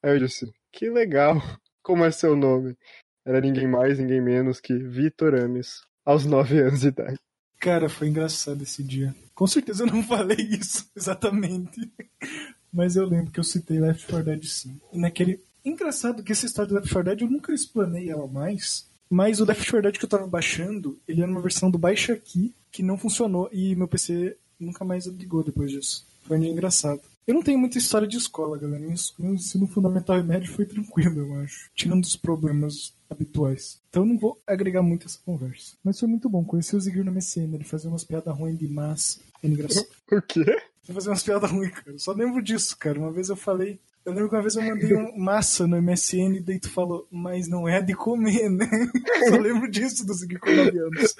Aí 0.03 0.11
eu 0.11 0.19
disse: 0.19 0.53
Que 0.73 0.91
legal. 0.91 1.41
Como 1.81 2.05
é 2.05 2.11
seu 2.11 2.37
nome? 2.37 2.77
Era 3.25 3.41
ninguém 3.41 3.67
mais, 3.67 3.99
ninguém 3.99 4.21
menos 4.21 4.61
que 4.61 4.75
Vitor 4.75 5.35
Ames, 5.35 5.83
aos 6.05 6.25
9 6.25 6.59
anos 6.61 6.81
de 6.81 6.88
idade. 6.88 7.19
Cara, 7.59 7.88
foi 7.88 8.09
engraçado 8.09 8.62
esse 8.62 8.83
dia. 8.83 9.14
Com 9.35 9.47
certeza 9.47 9.85
eu 9.85 9.87
não 9.87 10.02
falei 10.05 10.37
isso 10.37 10.91
exatamente. 10.97 11.91
Mas 12.73 12.97
eu 12.97 13.07
lembro 13.07 13.31
que 13.31 13.38
eu 13.38 13.45
citei 13.45 13.79
Left 13.79 14.07
4 14.07 14.25
Dead 14.25 14.45
sim. 14.45 14.81
Naquele. 14.93 15.41
Engraçado 15.64 16.25
que 16.25 16.33
essa 16.33 16.47
história 16.47 16.69
do 16.69 16.75
Left 16.75 16.93
4 16.93 17.11
Dead 17.11 17.21
eu 17.23 17.31
nunca 17.31 17.52
explanei 17.52 18.11
ela 18.11 18.26
mais. 18.26 18.91
Mas 19.09 19.41
o 19.41 19.45
Left 19.45 19.64
4 19.64 19.83
Dead 19.83 19.99
que 19.99 20.05
eu 20.05 20.09
tava 20.09 20.26
baixando, 20.26 20.99
ele 21.07 21.23
era 21.23 21.31
uma 21.31 21.41
versão 21.41 21.71
do 21.71 21.79
Baixa 21.79 22.14
Aqui 22.14 22.52
que 22.73 22.83
não 22.83 22.99
funcionou. 22.99 23.49
E 23.52 23.76
meu 23.76 23.87
PC 23.87 24.37
nunca 24.59 24.85
mais 24.85 25.07
ligou 25.07 25.45
depois 25.45 25.71
disso. 25.71 26.05
Foi 26.23 26.38
dia 26.41 26.50
engraçado. 26.50 27.00
Eu 27.26 27.35
não 27.35 27.43
tenho 27.43 27.59
muita 27.59 27.79
história 27.79 28.07
de 28.09 28.17
escola, 28.17 28.59
galera. 28.59 28.81
Meu 28.81 28.91
ens- 28.91 29.14
meu 29.19 29.33
ensino 29.35 29.67
fundamental 29.67 30.19
e 30.19 30.23
médio 30.25 30.52
foi 30.52 30.64
tranquilo, 30.67 31.21
eu 31.21 31.35
acho. 31.41 31.71
Tirando 31.75 32.02
os 32.05 32.17
problemas 32.17 32.95
habituais. 33.09 33.81
Então 33.88 34.02
eu 34.02 34.07
não 34.09 34.19
vou 34.19 34.41
agregar 34.47 34.83
muito 34.83 35.07
essa 35.07 35.19
conversa. 35.25 35.76
Mas 35.85 36.00
foi 36.00 36.09
muito 36.09 36.29
bom. 36.29 36.45
Conheci 36.45 36.75
o 36.75 36.81
Ziguir 36.81 37.05
no 37.05 37.12
MSN. 37.12 37.55
Ele 37.55 37.64
fazia 37.64 37.88
umas 37.91 38.02
piadas 38.05 38.37
ruins 38.37 38.59
de 38.59 38.67
massa. 38.69 39.21
Era 39.43 39.52
engraçado. 39.52 39.87
O 40.12 40.21
quê? 40.21 40.41
Ele 40.41 40.95
fazia 40.95 41.11
umas 41.11 41.23
piadas 41.23 41.50
ruins, 41.50 41.71
cara. 41.71 41.93
Eu 41.93 41.99
só 41.99 42.12
lembro 42.12 42.43
disso, 42.43 42.76
cara. 42.76 42.99
Uma 42.99 43.12
vez 43.12 43.29
eu 43.29 43.37
falei. 43.37 43.79
Eu 44.05 44.12
lembro 44.12 44.29
que 44.29 44.35
uma 44.35 44.43
vez 44.43 44.57
eu 44.57 44.62
mandei 44.62 44.93
um 44.97 45.17
massa 45.23 45.64
no 45.67 45.81
MSN 45.81 46.35
e 46.38 46.41
daí 46.41 46.59
tu 46.59 46.69
falou, 46.69 47.07
mas 47.09 47.47
não 47.49 47.69
é 47.69 47.81
de 47.81 47.95
comer, 47.95 48.50
né? 48.50 48.69
Só 49.31 49.37
lembro 49.37 49.71
disso 49.71 50.05
do 50.05 50.12
Ziguir 50.12 50.41
com 50.41 50.50
9 50.50 50.76
anos. 50.76 51.14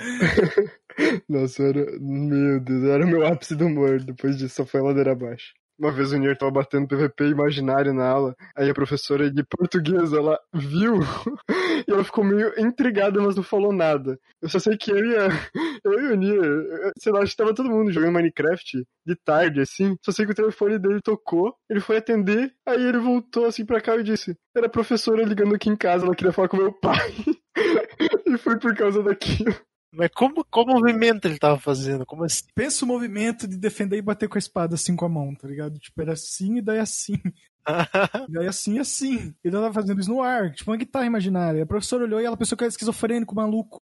Nossa, 1.29 1.63
era. 1.63 1.99
Meu 2.01 2.61
Deus, 2.61 2.85
era 2.85 3.05
o 3.07 3.09
meu 3.09 3.25
ápice 3.27 3.55
do 3.55 3.67
humor. 3.67 4.03
Depois 4.03 4.37
disso 4.37 4.57
só 4.57 4.67
foi 4.67 4.81
ladeira 4.83 5.13
abaixo. 5.13 5.55
Uma 5.83 5.91
vez 5.91 6.13
o 6.13 6.17
Nier 6.17 6.39
tava 6.39 6.53
batendo 6.53 6.87
PVP 6.87 7.31
imaginário 7.31 7.93
na 7.93 8.09
aula, 8.09 8.37
aí 8.57 8.71
a 8.71 8.75
professora 8.75 9.29
de 9.29 9.43
português, 9.43 10.13
ela 10.13 10.39
viu, 10.55 11.01
e 11.89 11.91
ela 11.91 12.05
ficou 12.05 12.23
meio 12.23 12.55
intrigada, 12.57 13.21
mas 13.21 13.35
não 13.35 13.43
falou 13.43 13.73
nada. 13.73 14.17
Eu 14.41 14.49
só 14.49 14.61
sei 14.61 14.77
que 14.77 14.93
eu 14.93 14.99
e, 14.99 15.17
eu 15.85 16.01
e 16.05 16.13
o 16.13 16.15
Nier, 16.15 16.93
sei 16.97 17.13
lá, 17.13 17.21
acho 17.21 17.33
que 17.33 17.37
tava 17.37 17.53
todo 17.53 17.69
mundo 17.69 17.91
jogando 17.91 18.13
Minecraft 18.13 18.87
de 19.05 19.17
tarde, 19.25 19.61
assim. 19.61 19.97
Só 20.05 20.13
sei 20.13 20.25
que 20.25 20.31
o 20.31 20.37
telefone 20.37 20.79
dele 20.79 21.01
tocou, 21.03 21.53
ele 21.69 21.81
foi 21.81 21.97
atender, 21.97 22.55
aí 22.65 22.81
ele 22.81 22.99
voltou 22.99 23.47
assim 23.47 23.67
pra 23.67 23.81
cá 23.81 23.97
e 23.97 24.05
disse: 24.05 24.37
Era 24.57 24.67
a 24.67 24.71
professora 24.71 25.25
ligando 25.25 25.57
aqui 25.57 25.69
em 25.69 25.77
casa, 25.77 26.07
ela 26.07 26.15
queria 26.15 26.33
falar 26.33 26.47
com 26.47 26.59
meu 26.59 26.73
pai. 26.73 27.13
e 28.25 28.39
foi 28.39 28.57
por 28.57 28.73
causa 28.77 29.03
daquilo. 29.03 29.53
Mas 29.95 30.11
como, 30.15 30.45
qual 30.45 30.67
movimento 30.67 31.27
ele 31.27 31.39
tava 31.39 31.59
fazendo? 31.59 32.07
Como 32.07 32.25
assim? 32.25 32.45
Pensa 32.55 32.85
o 32.85 32.89
movimento 32.89 33.47
de 33.47 33.59
defender 33.59 33.99
e 33.99 34.03
bater 34.03 34.29
com 34.29 34.39
a 34.39 34.41
espada 34.41 34.75
assim 34.75 34.97
com 34.97 35.05
a 35.05 35.09
mão, 35.09 35.35
tá 35.35 35.47
ligado? 35.47 35.79
Tipo, 35.79 36.01
era 36.01 36.15
assim 36.15 36.57
e 36.57 36.63
daí 36.63 36.79
assim. 36.79 37.15
E 37.25 37.63
daí 38.33 38.47
assim 38.47 38.77
e 38.77 38.79
assim. 38.81 39.35
Ele 39.45 39.55
tava 39.55 39.73
fazendo 39.73 40.01
isso 40.01 40.11
no 40.11 40.23
ar, 40.23 40.53
tipo 40.53 40.71
uma 40.71 40.79
guitarra 40.79 41.05
imaginária. 41.05 41.63
A 41.63 41.67
professora 41.67 42.05
olhou 42.05 42.21
e 42.21 42.25
ela 42.25 42.37
pensou 42.37 42.57
que 42.57 42.65
eu 42.65 42.67
era 42.67 42.73
esquizofrênico, 42.73 43.35
maluco. 43.35 43.81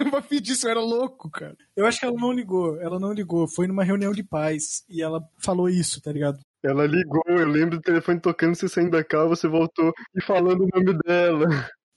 o 0.00 0.10
Bafi 0.10 0.40
disse 0.40 0.66
eu 0.66 0.70
era 0.70 0.80
louco, 0.80 1.30
cara. 1.30 1.56
Eu 1.76 1.86
acho 1.86 2.00
que 2.00 2.06
ela 2.06 2.16
não 2.16 2.32
ligou, 2.32 2.80
ela 2.80 2.98
não 2.98 3.12
ligou. 3.12 3.46
Foi 3.46 3.68
numa 3.68 3.84
reunião 3.84 4.12
de 4.12 4.24
paz 4.24 4.84
e 4.88 5.00
ela 5.00 5.22
falou 5.38 5.68
isso, 5.68 6.00
tá 6.02 6.10
ligado? 6.10 6.40
Ela 6.64 6.86
ligou, 6.86 7.22
eu 7.28 7.46
lembro 7.46 7.76
do 7.76 7.82
telefone 7.82 8.18
tocando, 8.18 8.56
você 8.56 8.68
saindo 8.68 8.90
da 8.90 9.04
casa, 9.04 9.28
você 9.28 9.46
voltou 9.46 9.92
e 10.12 10.20
falando 10.20 10.64
o 10.64 10.68
nome 10.74 10.98
dela. 11.04 11.46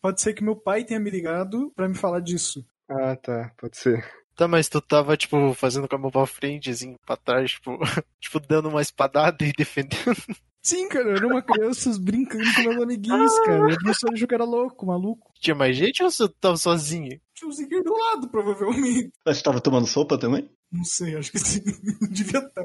Pode 0.01 0.21
ser 0.21 0.33
que 0.33 0.43
meu 0.43 0.55
pai 0.55 0.83
tenha 0.83 0.99
me 0.99 1.09
ligado 1.09 1.71
pra 1.75 1.89
me 1.89 1.95
falar 1.95 2.19
disso. 2.19 2.63
Ah, 2.89 3.15
tá, 3.15 3.51
pode 3.57 3.77
ser. 3.77 4.03
Tá, 4.35 4.47
mas 4.47 4.69
tu 4.69 4.79
tava, 4.79 5.17
tipo, 5.17 5.53
fazendo 5.53 5.87
com 5.87 5.95
a 5.95 5.99
mão 5.99 6.09
pra 6.09 6.25
frente, 6.25 6.69
assim, 6.69 6.95
pra 7.05 7.17
trás, 7.17 7.51
tipo, 7.51 7.77
tipo 8.19 8.39
dando 8.39 8.69
uma 8.69 8.81
espadada 8.81 9.45
e 9.45 9.51
defendendo. 9.51 10.15
Sim, 10.61 10.87
cara, 10.89 11.09
eu 11.09 11.15
era 11.15 11.27
uma 11.27 11.41
criança 11.41 11.89
brincando 11.99 12.43
com 12.53 12.61
meus 12.61 12.81
amiguinhos, 12.81 13.39
cara. 13.39 13.59
Eu 13.59 13.91
achou 13.91 14.27
que 14.27 14.33
era 14.33 14.43
louco, 14.43 14.85
maluco. 14.85 15.31
Tinha 15.39 15.55
mais 15.55 15.75
gente 15.75 16.03
ou 16.03 16.11
você 16.11 16.27
tava 16.39 16.57
sozinho? 16.57 17.19
Tinha 17.33 17.49
um 17.49 17.51
Zigueiro 17.51 17.83
do 17.83 17.93
lado, 17.93 18.29
provavelmente. 18.29 19.11
Mas 19.25 19.37
você 19.37 19.43
tava 19.43 19.61
tomando 19.61 19.87
sopa 19.87 20.17
também? 20.17 20.49
Não 20.71 20.83
sei, 20.83 21.15
acho 21.15 21.31
que 21.31 21.39
sim. 21.39 21.61
Devia 22.11 22.39
estar. 22.39 22.63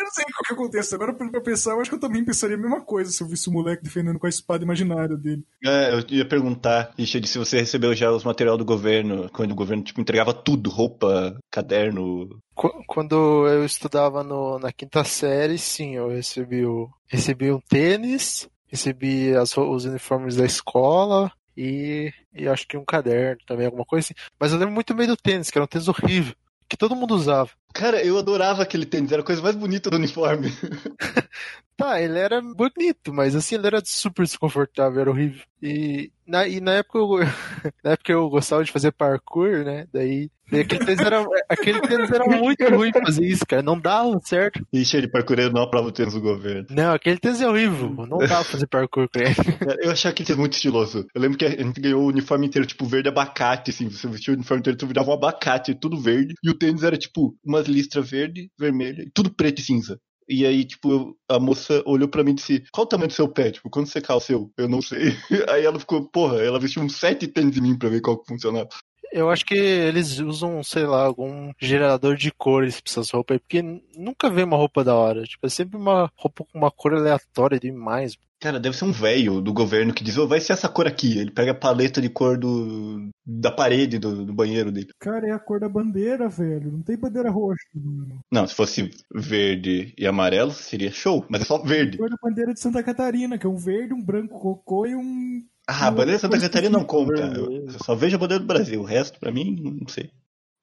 Eu 0.00 0.04
não 0.04 0.10
sei 0.12 0.24
qual 0.24 0.44
que 0.46 0.52
acontece. 0.54 0.94
Agora, 0.94 1.12
pra 1.12 1.40
pensar, 1.42 1.72
eu 1.72 1.80
acho 1.80 1.90
que 1.90 1.96
eu 1.96 2.00
também 2.00 2.24
pensaria 2.24 2.56
a 2.56 2.58
mesma 2.58 2.80
coisa 2.80 3.10
se 3.10 3.22
eu 3.22 3.26
visse 3.28 3.48
o 3.48 3.52
moleque 3.52 3.82
defendendo 3.84 4.18
com 4.18 4.26
a 4.26 4.30
espada 4.30 4.64
imaginária 4.64 5.16
dele. 5.16 5.44
É, 5.64 5.92
eu 5.94 6.02
ia 6.08 6.26
perguntar, 6.26 6.92
Richard, 6.98 7.26
se 7.28 7.38
você 7.38 7.58
recebeu 7.60 7.94
já 7.94 8.10
os 8.10 8.24
material 8.24 8.56
do 8.56 8.64
governo, 8.64 9.28
quando 9.30 9.52
o 9.52 9.54
governo, 9.54 9.82
tipo, 9.84 10.00
entregava 10.00 10.32
tudo, 10.32 10.70
roupa, 10.70 11.38
caderno. 11.50 12.40
Qu- 12.54 12.82
Quando 12.86 13.46
eu 13.46 13.64
estudava 13.64 14.22
no, 14.24 14.58
na 14.58 14.72
quinta 14.72 15.04
série, 15.04 15.58
sim, 15.58 15.96
eu 15.96 16.08
recebi, 16.08 16.64
o, 16.64 16.88
recebi 17.06 17.52
um 17.52 17.60
tênis, 17.60 18.48
recebi 18.68 19.34
as, 19.36 19.56
os 19.56 19.84
uniformes 19.84 20.36
da 20.36 20.46
escola 20.46 21.30
e, 21.56 22.10
e 22.32 22.48
acho 22.48 22.66
que 22.66 22.76
um 22.76 22.84
caderno 22.84 23.40
também, 23.46 23.66
alguma 23.66 23.84
coisa 23.84 24.06
assim. 24.06 24.14
Mas 24.38 24.52
eu 24.52 24.58
lembro 24.58 24.74
muito 24.74 24.94
bem 24.94 25.06
do 25.06 25.16
tênis, 25.16 25.50
que 25.50 25.58
era 25.58 25.64
um 25.64 25.68
tênis 25.68 25.88
horrível, 25.88 26.34
que 26.70 26.76
todo 26.76 26.96
mundo 26.96 27.14
usava. 27.16 27.50
Cara, 27.74 28.02
eu 28.04 28.16
adorava 28.16 28.62
aquele 28.62 28.86
tênis, 28.86 29.10
era 29.12 29.22
a 29.22 29.24
coisa 29.24 29.42
mais 29.42 29.56
bonita 29.56 29.90
do 29.90 29.96
uniforme. 29.96 30.48
Tá, 31.76 31.98
ele 31.98 32.18
era 32.18 32.42
bonito, 32.42 33.10
mas 33.10 33.34
assim, 33.34 33.54
ele 33.54 33.66
era 33.66 33.80
super 33.82 34.22
desconfortável, 34.24 35.00
era 35.00 35.10
horrível. 35.10 35.42
E 35.62 36.12
na, 36.26 36.46
e 36.46 36.60
na 36.60 36.74
época 36.74 36.98
eu, 36.98 37.08
na 37.82 37.92
época 37.92 38.12
eu 38.12 38.28
gostava 38.28 38.62
de 38.62 38.70
fazer 38.70 38.92
parkour, 38.92 39.64
né? 39.64 39.86
Daí, 39.90 40.30
daí 40.50 40.60
aquele 40.60 40.84
tênis 40.84 41.00
era, 41.00 41.26
aquele 41.48 41.80
tênis 41.80 42.10
era 42.10 42.24
muito 42.26 42.64
ruim 42.68 42.92
fazer 42.92 43.24
isso, 43.24 43.46
cara. 43.46 43.62
Não 43.62 43.78
dava 43.78 44.18
certo. 44.24 44.66
Richard, 44.72 45.10
parkureiro 45.10 45.52
não 45.52 45.62
aprova 45.62 45.88
o 45.88 45.92
tênis 45.92 46.14
do 46.14 46.20
governo. 46.20 46.66
Não, 46.70 46.92
aquele 46.92 47.18
tênis 47.18 47.40
é 47.40 47.48
horrível. 47.48 47.90
Não 47.90 48.18
dava 48.18 48.44
fazer 48.44 48.66
parkour 48.66 49.08
com 49.12 49.20
ele. 49.20 49.34
Cara, 49.34 49.78
Eu 49.82 49.90
achava 49.92 50.12
aquele 50.12 50.26
tênis 50.26 50.40
muito 50.40 50.54
estiloso. 50.54 51.06
Eu 51.14 51.20
lembro 51.20 51.38
que 51.38 51.44
a 51.44 51.50
gente 51.50 51.80
ganhou 51.80 52.02
o 52.02 52.08
uniforme 52.08 52.46
inteiro, 52.46 52.66
tipo, 52.66 52.86
verde 52.86 53.08
abacate, 53.08 53.70
assim. 53.70 53.88
Você 53.88 54.08
vestia 54.08 54.32
o 54.32 54.36
uniforme 54.36 54.60
inteiro, 54.60 54.78
tu 54.78 54.86
virava 54.86 55.10
um 55.10 55.14
abacate, 55.14 55.74
tudo 55.74 56.00
verde. 56.00 56.34
E 56.42 56.50
o 56.50 56.54
tênis 56.54 56.82
era, 56.82 56.96
tipo, 56.96 57.34
umas 57.44 57.66
listras 57.66 58.10
verde, 58.10 58.50
vermelha, 58.58 59.02
e 59.02 59.10
tudo 59.10 59.30
preto 59.34 59.60
e 59.60 59.62
cinza. 59.62 59.98
E 60.32 60.46
aí, 60.46 60.64
tipo, 60.64 61.16
a 61.28 61.40
moça 61.40 61.82
olhou 61.84 62.08
pra 62.08 62.22
mim 62.22 62.30
e 62.30 62.34
disse: 62.34 62.62
Qual 62.70 62.84
o 62.84 62.88
tamanho 62.88 63.08
do 63.08 63.14
seu 63.14 63.28
pé? 63.28 63.50
Tipo, 63.50 63.68
quando 63.68 63.86
você 63.88 64.00
calça 64.00 64.26
o 64.26 64.26
seu? 64.26 64.52
Eu 64.56 64.68
não 64.68 64.80
sei. 64.80 65.16
Aí 65.50 65.64
ela 65.64 65.80
ficou, 65.80 66.08
porra, 66.08 66.40
ela 66.40 66.60
vestiu 66.60 66.82
uns 66.82 66.94
sete 66.94 67.26
tênis 67.26 67.56
em 67.56 67.60
mim 67.60 67.76
pra 67.76 67.88
ver 67.88 68.00
qual 68.00 68.16
que 68.16 68.32
funcionava. 68.32 68.68
Eu 69.12 69.30
acho 69.30 69.44
que 69.44 69.54
eles 69.54 70.18
usam, 70.18 70.62
sei 70.62 70.84
lá, 70.86 71.04
algum 71.04 71.52
gerador 71.60 72.16
de 72.16 72.30
cores 72.30 72.80
pra 72.80 72.90
essas 72.90 73.10
roupas 73.10 73.34
aí, 73.34 73.38
porque 73.40 73.62
nunca 73.96 74.30
vem 74.30 74.44
uma 74.44 74.56
roupa 74.56 74.84
da 74.84 74.94
hora. 74.94 75.24
Tipo, 75.24 75.46
é 75.46 75.50
sempre 75.50 75.76
uma 75.76 76.10
roupa 76.16 76.44
com 76.44 76.58
uma 76.58 76.70
cor 76.70 76.94
aleatória 76.94 77.58
demais. 77.58 78.16
Cara, 78.42 78.58
deve 78.58 78.74
ser 78.74 78.86
um 78.86 78.92
velho 78.92 79.42
do 79.42 79.52
governo 79.52 79.92
que 79.92 80.02
diz: 80.02 80.16
"Ô, 80.16 80.26
vai 80.26 80.40
ser 80.40 80.54
essa 80.54 80.66
cor 80.66 80.86
aqui. 80.86 81.18
Ele 81.18 81.30
pega 81.30 81.50
a 81.50 81.54
paleta 81.54 82.00
de 82.00 82.08
cor 82.08 82.38
do 82.38 83.10
da 83.26 83.50
parede 83.52 83.98
do, 83.98 84.24
do 84.24 84.32
banheiro 84.32 84.72
dele. 84.72 84.88
Cara, 84.98 85.28
é 85.28 85.30
a 85.30 85.38
cor 85.38 85.60
da 85.60 85.68
bandeira, 85.68 86.26
velho. 86.26 86.72
Não 86.72 86.80
tem 86.82 86.96
bandeira 86.96 87.30
roxa, 87.30 87.62
mano. 87.74 88.18
Não, 88.32 88.46
se 88.46 88.54
fosse 88.54 88.90
verde 89.14 89.92
e 89.98 90.06
amarelo, 90.06 90.52
seria 90.52 90.90
show, 90.90 91.24
mas 91.28 91.42
é 91.42 91.44
só 91.44 91.56
A 91.56 91.62
verde. 91.62 91.98
cor 91.98 92.08
da 92.08 92.16
bandeira 92.22 92.54
de 92.54 92.60
Santa 92.60 92.82
Catarina, 92.82 93.36
que 93.36 93.44
é 93.46 93.48
um 93.50 93.56
verde, 93.56 93.92
um 93.92 94.02
branco 94.02 94.38
cocô 94.40 94.86
e 94.86 94.94
um. 94.96 95.42
Ah, 95.72 95.86
a 95.86 95.90
bandeira 95.92 96.16
de 96.16 96.20
Santa 96.20 96.40
Catarina 96.40 96.76
não 96.78 96.84
conta. 96.84 97.22
Eu 97.22 97.70
só 97.84 97.94
vejo 97.94 98.16
a 98.16 98.18
bandeira 98.18 98.42
do 98.42 98.46
Brasil. 98.46 98.80
O 98.80 98.84
resto, 98.84 99.20
pra 99.20 99.30
mim, 99.30 99.78
não 99.80 99.86
sei. 99.86 100.10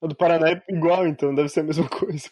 A 0.02 0.06
do 0.06 0.14
Paraná 0.14 0.50
é 0.50 0.62
igual, 0.68 1.06
então, 1.06 1.34
deve 1.34 1.48
ser 1.48 1.60
a 1.60 1.62
mesma 1.62 1.88
coisa. 1.88 2.28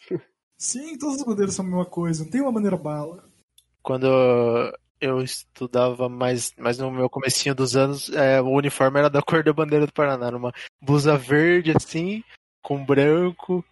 Sim, 0.59 0.95
todas 0.95 1.15
as 1.19 1.25
bandeiras 1.25 1.55
são 1.55 1.65
a 1.65 1.67
mesma 1.67 1.85
coisa. 1.85 2.23
Não 2.23 2.29
tem 2.29 2.39
uma 2.39 2.51
bandeira 2.51 2.77
bala. 2.77 3.23
Quando 3.81 4.07
eu 5.01 5.23
estudava 5.23 6.07
mais, 6.07 6.53
mais 6.55 6.77
no 6.77 6.91
meu 6.91 7.09
comecinho 7.09 7.55
dos 7.55 7.75
anos, 7.75 8.11
é, 8.11 8.39
o 8.39 8.49
uniforme 8.49 8.99
era 8.99 9.09
da 9.09 9.23
cor 9.23 9.43
da 9.43 9.51
bandeira 9.51 9.87
do 9.87 9.93
Paraná. 9.93 10.27
Era 10.27 10.37
uma 10.37 10.53
blusa 10.79 11.17
verde, 11.17 11.73
assim, 11.75 12.23
com 12.61 12.85
branco 12.85 13.65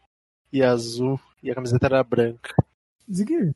e 0.52 0.64
azul. 0.64 1.20
E 1.44 1.52
a 1.52 1.56
camiseta 1.56 1.86
era 1.86 2.04
branca. 2.04 2.56
Ziguir, 3.12 3.54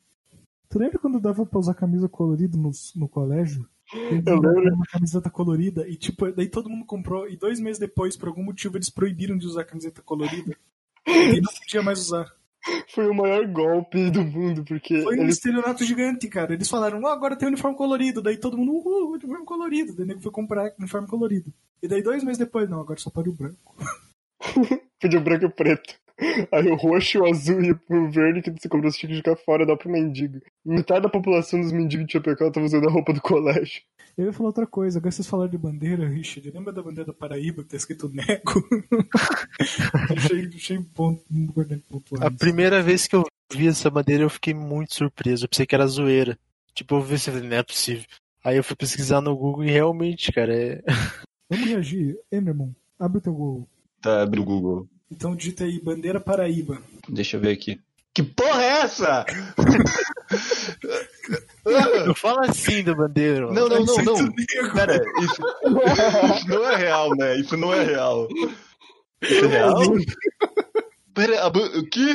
tu 0.68 0.78
lembra 0.78 1.00
quando 1.00 1.18
dava 1.18 1.44
pra 1.44 1.58
usar 1.58 1.74
camisa 1.74 2.08
colorida 2.08 2.56
no, 2.56 2.70
no 2.94 3.08
colégio? 3.08 3.68
Eu 3.92 4.40
lembro. 4.40 4.74
Uma 4.74 4.86
camiseta 4.86 5.30
colorida 5.30 5.88
e 5.88 5.96
tipo, 5.96 6.30
daí 6.32 6.48
todo 6.48 6.70
mundo 6.70 6.84
comprou 6.84 7.28
e 7.28 7.36
dois 7.36 7.58
meses 7.60 7.78
depois, 7.78 8.16
por 8.16 8.28
algum 8.28 8.42
motivo, 8.42 8.76
eles 8.76 8.90
proibiram 8.90 9.36
de 9.36 9.46
usar 9.46 9.64
camiseta 9.64 10.02
colorida. 10.02 10.56
E 11.06 11.40
não 11.40 11.52
podia 11.52 11.82
mais 11.82 11.98
usar. 11.98 12.32
Foi 12.88 13.08
o 13.08 13.14
maior 13.14 13.46
golpe 13.46 14.10
do 14.10 14.22
mundo, 14.22 14.62
porque 14.64 15.00
Foi 15.02 15.18
um 15.18 15.22
eles 15.22 15.36
estelionato 15.36 15.84
gigante, 15.84 16.28
cara. 16.28 16.52
Eles 16.52 16.68
falaram, 16.68 17.04
ah, 17.06 17.12
agora 17.12 17.36
tem 17.36 17.48
uniforme 17.48 17.76
colorido. 17.76 18.20
Daí 18.20 18.36
todo 18.36 18.56
mundo, 18.56 18.72
uhul, 18.72 19.12
uniforme 19.12 19.46
colorido. 19.46 19.94
Daí 19.94 20.06
nego 20.06 20.20
foi 20.20 20.30
comprar 20.30 20.72
uniforme 20.78 21.08
colorido. 21.08 21.52
E 21.82 21.88
daí 21.88 22.02
dois 22.02 22.22
meses 22.22 22.38
depois, 22.38 22.68
não, 22.68 22.80
agora 22.80 23.00
só 23.00 23.10
pode 23.10 23.30
o 23.30 23.32
branco. 23.32 23.74
podia 25.00 25.20
branco 25.20 25.46
e 25.46 25.50
preto. 25.50 25.94
Aí 26.52 26.68
o 26.68 26.76
roxo, 26.76 27.20
o 27.20 27.26
azul 27.26 27.62
e 27.62 27.72
o 27.72 28.10
verde 28.10 28.42
que 28.42 28.50
você 28.50 28.68
comprou, 28.68 28.90
você 28.90 28.98
tinha 28.98 29.10
que 29.10 29.16
jogar 29.16 29.36
fora, 29.36 29.66
dá 29.66 29.76
pro 29.76 29.90
mendigo. 29.90 30.40
Metade 30.64 31.02
da 31.02 31.08
população 31.08 31.60
dos 31.60 31.72
mendigos 31.72 32.06
de 32.06 32.12
Chapecó 32.12 32.50
tava 32.50 32.66
usando 32.66 32.88
a 32.88 32.90
roupa 32.90 33.12
do 33.12 33.20
colégio. 33.20 33.82
Eu 34.16 34.26
ia 34.26 34.32
falar 34.32 34.48
outra 34.48 34.66
coisa, 34.66 34.98
agora 34.98 35.12
vocês 35.12 35.26
falaram 35.26 35.50
de 35.50 35.56
bandeira, 35.56 36.06
Richard. 36.06 36.50
Lembra 36.50 36.72
da 36.72 36.82
bandeira 36.82 37.06
da 37.06 37.14
Paraíba 37.14 37.62
que 37.62 37.70
tá 37.70 37.76
escrito 37.76 38.08
Nego? 38.08 38.68
achei, 40.10 40.50
achei 40.54 40.78
bom, 40.94 41.18
A 42.20 42.30
primeira 42.30 42.82
vez 42.82 43.06
que 43.06 43.16
eu 43.16 43.24
vi 43.52 43.68
essa 43.68 43.90
bandeira, 43.90 44.24
eu 44.24 44.30
fiquei 44.30 44.52
muito 44.52 44.94
surpreso. 44.94 45.44
Eu 45.44 45.48
pensei 45.48 45.64
que 45.64 45.74
era 45.74 45.86
zoeira. 45.86 46.38
Tipo, 46.74 46.96
eu 46.96 47.02
vi 47.02 47.14
e 47.14 47.18
falei, 47.18 47.48
não 47.48 47.56
é 47.56 47.62
possível. 47.62 48.04
Aí 48.44 48.56
eu 48.56 48.64
fui 48.64 48.76
pesquisar 48.76 49.20
no 49.20 49.36
Google 49.36 49.64
e 49.64 49.70
realmente, 49.70 50.32
cara, 50.32 50.54
é. 50.54 50.82
Vamos 51.48 51.66
reagir. 51.66 52.18
Emerson, 52.30 52.74
abre 52.98 53.18
o 53.18 53.20
teu 53.20 53.32
Google. 53.32 53.68
Tá, 54.00 54.22
abre 54.22 54.40
o 54.40 54.44
Google. 54.44 54.88
Então 55.10 55.34
digita 55.34 55.64
aí, 55.64 55.80
bandeira 55.80 56.20
Paraíba. 56.20 56.80
Deixa 57.08 57.36
eu 57.36 57.40
ver 57.40 57.52
aqui. 57.52 57.80
Que 58.12 58.22
porra 58.22 58.62
é 58.62 58.66
essa? 58.82 59.24
Não 62.06 62.14
fala 62.14 62.46
assim 62.46 62.82
da 62.82 62.94
bandeira. 62.94 63.46
mano. 63.46 63.54
Não, 63.54 63.68
não, 63.68 63.84
não, 63.84 63.96
não. 64.04 64.32
Pera, 64.72 65.00
isso, 65.22 65.42
isso 66.36 66.48
não 66.48 66.68
é 66.70 66.76
real, 66.76 67.10
né? 67.16 67.36
Isso 67.36 67.56
não 67.56 67.74
é 67.74 67.84
real. 67.84 68.28
Isso 69.22 69.44
é 69.44 69.48
real? 69.48 69.82
Pera, 71.14 71.46
o 71.48 71.88
quê? 71.88 72.14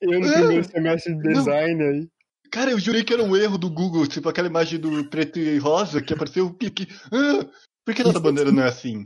Eu 0.00 0.20
no 0.20 0.32
primeiro 0.32 0.64
semestre 0.64 1.14
de 1.16 1.22
design 1.32 1.82
aí. 1.82 2.08
Cara, 2.50 2.70
eu 2.70 2.78
jurei 2.78 3.02
que 3.02 3.14
era 3.14 3.22
um 3.22 3.34
erro 3.34 3.56
do 3.56 3.70
Google, 3.70 4.06
tipo 4.06 4.28
aquela 4.28 4.48
imagem 4.48 4.78
do 4.78 5.04
preto 5.08 5.38
e 5.38 5.56
rosa 5.58 6.02
que 6.02 6.12
apareceu 6.12 6.46
o 6.46 6.52
pique. 6.54 6.86
Ah, 7.10 7.46
por 7.84 7.94
que 7.94 8.04
nossa 8.04 8.20
bandeira 8.20 8.52
não 8.52 8.62
é 8.62 8.68
assim? 8.68 9.04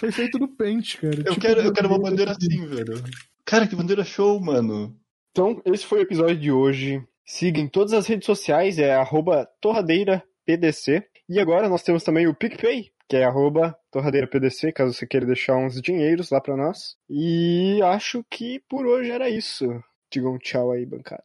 Foi 0.00 0.10
feito 0.10 0.38
no 0.38 0.48
Paint, 0.48 0.96
cara. 0.96 1.14
Eu 1.18 1.24
Tipo, 1.34 1.40
quero, 1.40 1.60
eu 1.60 1.72
quero 1.72 1.88
uma 1.88 1.98
bandeira 1.98 2.32
assim, 2.32 2.66
velho. 2.66 3.02
Cara, 3.44 3.66
que 3.66 3.76
bandeira 3.76 4.02
show, 4.02 4.40
mano. 4.40 4.96
Então, 5.30 5.60
esse 5.66 5.84
foi 5.84 5.98
o 6.00 6.02
episódio 6.02 6.36
de 6.38 6.50
hoje. 6.50 7.02
Siga 7.24 7.60
em 7.60 7.68
todas 7.68 7.92
as 7.92 8.06
redes 8.06 8.26
sociais, 8.26 8.78
é 8.78 8.94
arroba 8.94 9.46
torradeirapdc. 9.60 11.02
E 11.28 11.38
agora 11.38 11.68
nós 11.68 11.82
temos 11.82 12.02
também 12.02 12.26
o 12.26 12.34
PicPay, 12.34 12.90
que 13.08 13.16
é 13.16 13.24
arroba 13.24 13.76
torradeirapdc, 13.92 14.72
caso 14.72 14.92
você 14.94 15.06
queira 15.06 15.26
deixar 15.26 15.56
uns 15.56 15.80
dinheiros 15.80 16.30
lá 16.30 16.40
pra 16.40 16.56
nós. 16.56 16.96
E 17.08 17.80
acho 17.82 18.24
que 18.28 18.60
por 18.68 18.86
hoje 18.86 19.10
era 19.10 19.28
isso. 19.28 19.66
Digam 20.12 20.38
tchau 20.38 20.72
aí, 20.72 20.84
bancada. 20.84 21.22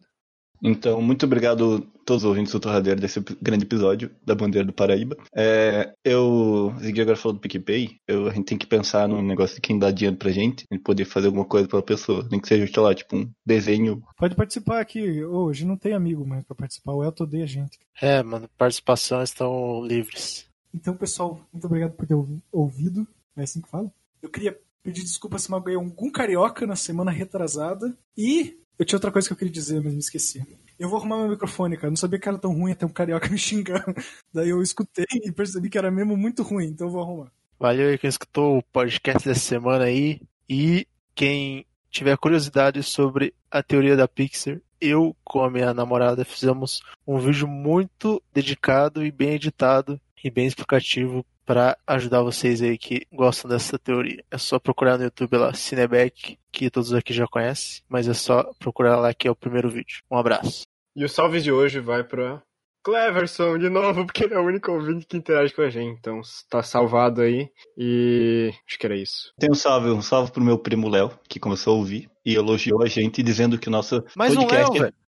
Então, 0.63 1.01
muito 1.01 1.25
obrigado 1.25 1.75
a 1.75 2.03
todos 2.05 2.23
os 2.23 2.29
ouvintes 2.29 2.51
do 2.53 2.59
Torradeiro 2.59 2.99
desse 2.99 3.19
grande 3.41 3.65
episódio 3.65 4.11
da 4.25 4.35
Bandeira 4.35 4.65
do 4.65 4.73
Paraíba. 4.73 5.17
É, 5.35 5.93
eu, 6.03 6.73
Ziggy 6.79 7.01
agora 7.01 7.17
falou 7.17 7.33
do 7.33 7.39
PicPay, 7.41 7.97
eu, 8.07 8.27
a 8.27 8.33
gente 8.33 8.45
tem 8.45 8.57
que 8.57 8.65
pensar 8.67 9.07
no 9.07 9.21
negócio 9.21 9.55
de 9.55 9.61
quem 9.61 9.77
dá 9.77 9.91
dinheiro 9.91 10.17
pra 10.17 10.31
gente, 10.31 10.65
a 10.69 10.75
gente 10.75 10.83
poder 10.83 11.05
fazer 11.05 11.27
alguma 11.27 11.45
coisa 11.45 11.67
pela 11.67 11.81
pessoa, 11.83 12.27
nem 12.31 12.39
que 12.39 12.47
seja, 12.47 12.71
sei 12.71 12.81
lá, 12.83 12.93
tipo 12.95 13.15
um 13.15 13.29
desenho. 13.45 14.03
Pode 14.17 14.35
participar 14.35 14.79
aqui. 14.79 15.23
Hoje 15.23 15.65
não 15.65 15.77
tem 15.77 15.93
amigo 15.93 16.25
mais 16.25 16.43
pra 16.43 16.55
participar. 16.55 16.93
O 16.93 17.03
Elton 17.03 17.23
odeia 17.23 17.43
a 17.43 17.47
gente. 17.47 17.79
É, 18.01 18.21
mano, 18.23 18.49
participação 18.57 19.21
estão 19.23 19.83
livres. 19.85 20.45
Então, 20.73 20.95
pessoal, 20.95 21.39
muito 21.53 21.65
obrigado 21.65 21.93
por 21.93 22.05
ter 22.05 22.13
ouvi- 22.15 22.41
ouvido. 22.51 23.07
É 23.37 23.43
assim 23.43 23.61
que 23.61 23.69
fala? 23.69 23.91
Eu 24.21 24.29
queria 24.29 24.57
pedir 24.83 25.01
desculpa 25.03 25.39
se 25.39 25.49
magoei 25.49 25.75
algum 25.75 26.11
carioca 26.11 26.67
na 26.67 26.75
semana 26.75 27.11
retrasada. 27.11 27.95
E 28.17 28.57
eu 28.77 28.85
tinha 28.85 28.97
outra 28.97 29.11
coisa 29.11 29.27
que 29.27 29.33
eu 29.33 29.37
queria 29.37 29.53
dizer, 29.53 29.81
mas 29.81 29.93
me 29.93 29.99
esqueci. 29.99 30.45
Eu 30.77 30.89
vou 30.89 30.99
arrumar 30.99 31.17
meu 31.17 31.29
microfone, 31.29 31.75
cara. 31.75 31.87
Eu 31.87 31.91
não 31.91 31.97
sabia 31.97 32.19
que 32.19 32.27
era 32.27 32.37
tão 32.37 32.53
ruim 32.53 32.71
até 32.71 32.85
um 32.85 32.89
carioca 32.89 33.27
me 33.29 33.37
xingando. 33.37 33.95
Daí 34.33 34.49
eu 34.49 34.61
escutei 34.61 35.05
e 35.11 35.31
percebi 35.31 35.69
que 35.69 35.77
era 35.77 35.89
mesmo 35.89 36.17
muito 36.17 36.43
ruim, 36.43 36.67
então 36.67 36.87
eu 36.87 36.91
vou 36.91 37.01
arrumar. 37.01 37.31
Valeu 37.59 37.89
aí 37.89 37.97
quem 37.97 38.09
escutou 38.09 38.57
o 38.57 38.63
podcast 38.63 39.27
dessa 39.27 39.39
semana 39.39 39.85
aí. 39.85 40.21
E 40.49 40.87
quem 41.13 41.65
tiver 41.89 42.17
curiosidade 42.17 42.83
sobre 42.83 43.33
a 43.49 43.63
teoria 43.63 43.95
da 43.95 44.07
Pixar, 44.07 44.59
eu 44.81 45.15
com 45.23 45.41
a 45.41 45.49
minha 45.49 45.73
namorada 45.73 46.25
fizemos 46.25 46.81
um 47.07 47.17
vídeo 47.17 47.47
muito 47.47 48.21
dedicado 48.33 49.05
e 49.05 49.11
bem 49.11 49.31
editado 49.31 49.99
e 50.21 50.29
bem 50.29 50.45
explicativo 50.45 51.25
para 51.45 51.77
ajudar 51.85 52.23
vocês 52.23 52.61
aí 52.61 52.77
que 52.77 53.05
gostam 53.11 53.49
dessa 53.49 53.77
teoria. 53.77 54.23
É 54.31 54.37
só 54.37 54.59
procurar 54.59 54.97
no 54.97 55.03
YouTube 55.03 55.37
lá, 55.37 55.53
Cineback, 55.53 56.37
que 56.51 56.69
todos 56.69 56.93
aqui 56.93 57.13
já 57.13 57.27
conhecem, 57.27 57.83
mas 57.87 58.07
é 58.07 58.13
só 58.13 58.51
procurar 58.59 58.97
lá 58.97 59.13
que 59.13 59.27
é 59.27 59.31
o 59.31 59.35
primeiro 59.35 59.69
vídeo. 59.69 60.03
Um 60.09 60.17
abraço. 60.17 60.63
E 60.95 61.03
o 61.03 61.09
salve 61.09 61.41
de 61.41 61.51
hoje 61.51 61.79
vai 61.79 62.03
pra 62.03 62.41
Cleverson 62.83 63.57
de 63.57 63.69
novo, 63.69 64.05
porque 64.05 64.23
ele 64.23 64.33
é 64.33 64.39
o 64.39 64.45
único 64.45 64.71
ouvinte 64.71 65.05
que 65.05 65.17
interage 65.17 65.53
com 65.53 65.61
a 65.61 65.69
gente. 65.69 65.97
Então 65.99 66.21
tá 66.49 66.63
salvado 66.63 67.21
aí. 67.21 67.49
E 67.77 68.51
acho 68.67 68.79
que 68.79 68.85
era 68.85 68.95
isso. 68.95 69.33
Tem 69.39 69.51
um 69.51 69.55
salve, 69.55 69.89
um 69.89 70.01
salve 70.01 70.31
pro 70.31 70.43
meu 70.43 70.57
primo 70.57 70.87
Léo, 70.87 71.11
que 71.27 71.39
começou 71.39 71.73
a 71.73 71.77
ouvir 71.77 72.09
e 72.25 72.35
elogiou 72.35 72.83
a 72.83 72.87
gente 72.87 73.21
dizendo 73.21 73.57
que 73.57 73.67
o 73.67 73.71
nosso 73.71 74.03
Mais 74.15 74.33
um 74.35 74.41
podcast 74.41 74.71
Léo, 74.71 74.81
velho. 74.83 75.04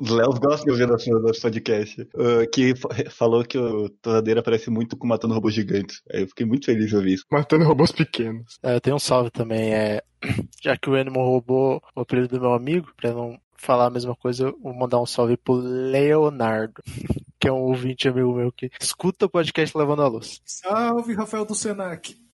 Os 0.00 0.10
Léo 0.10 0.32
gostam 0.38 0.64
de 0.64 0.70
ouvir 0.70 0.86
nosso, 0.86 1.10
nosso 1.10 1.40
podcast. 1.40 2.00
Uh, 2.14 2.48
que 2.52 2.74
fa- 2.76 2.88
falou 3.10 3.44
que 3.44 3.58
o 3.58 3.88
Torradeira 3.88 4.42
parece 4.42 4.70
muito 4.70 4.96
com 4.96 5.06
Matando 5.06 5.34
Robôs 5.34 5.54
Gigantes. 5.54 6.02
Aí 6.12 6.22
eu 6.22 6.28
fiquei 6.28 6.46
muito 6.46 6.66
feliz 6.66 6.88
de 6.88 6.96
ouvir 6.96 7.14
isso. 7.14 7.24
Matando 7.30 7.64
robôs 7.64 7.92
pequenos. 7.92 8.58
É, 8.62 8.74
eu 8.76 8.80
tenho 8.80 8.96
um 8.96 9.00
salve 9.00 9.30
também. 9.30 9.72
É, 9.74 10.02
já 10.62 10.76
que 10.76 10.90
o 10.90 10.94
Animal 10.94 11.24
roubou 11.24 11.82
o 11.96 12.00
apelido 12.00 12.28
do 12.28 12.40
meu 12.40 12.52
amigo, 12.52 12.88
pra 12.96 13.12
não 13.12 13.38
falar 13.56 13.86
a 13.86 13.90
mesma 13.90 14.14
coisa, 14.16 14.46
eu 14.48 14.58
vou 14.60 14.74
mandar 14.74 15.00
um 15.00 15.06
salve 15.06 15.36
pro 15.36 15.54
Leonardo, 15.54 16.82
que 17.40 17.48
é 17.48 17.52
um 17.52 17.62
ouvinte 17.62 18.08
amigo 18.08 18.34
meu 18.34 18.52
que 18.52 18.68
escuta 18.80 19.26
o 19.26 19.30
podcast 19.30 19.76
Levando 19.78 20.02
a 20.02 20.08
Luz. 20.08 20.40
Salve, 20.44 21.14
Rafael 21.14 21.44
do 21.44 21.54
Senac. 21.54 22.16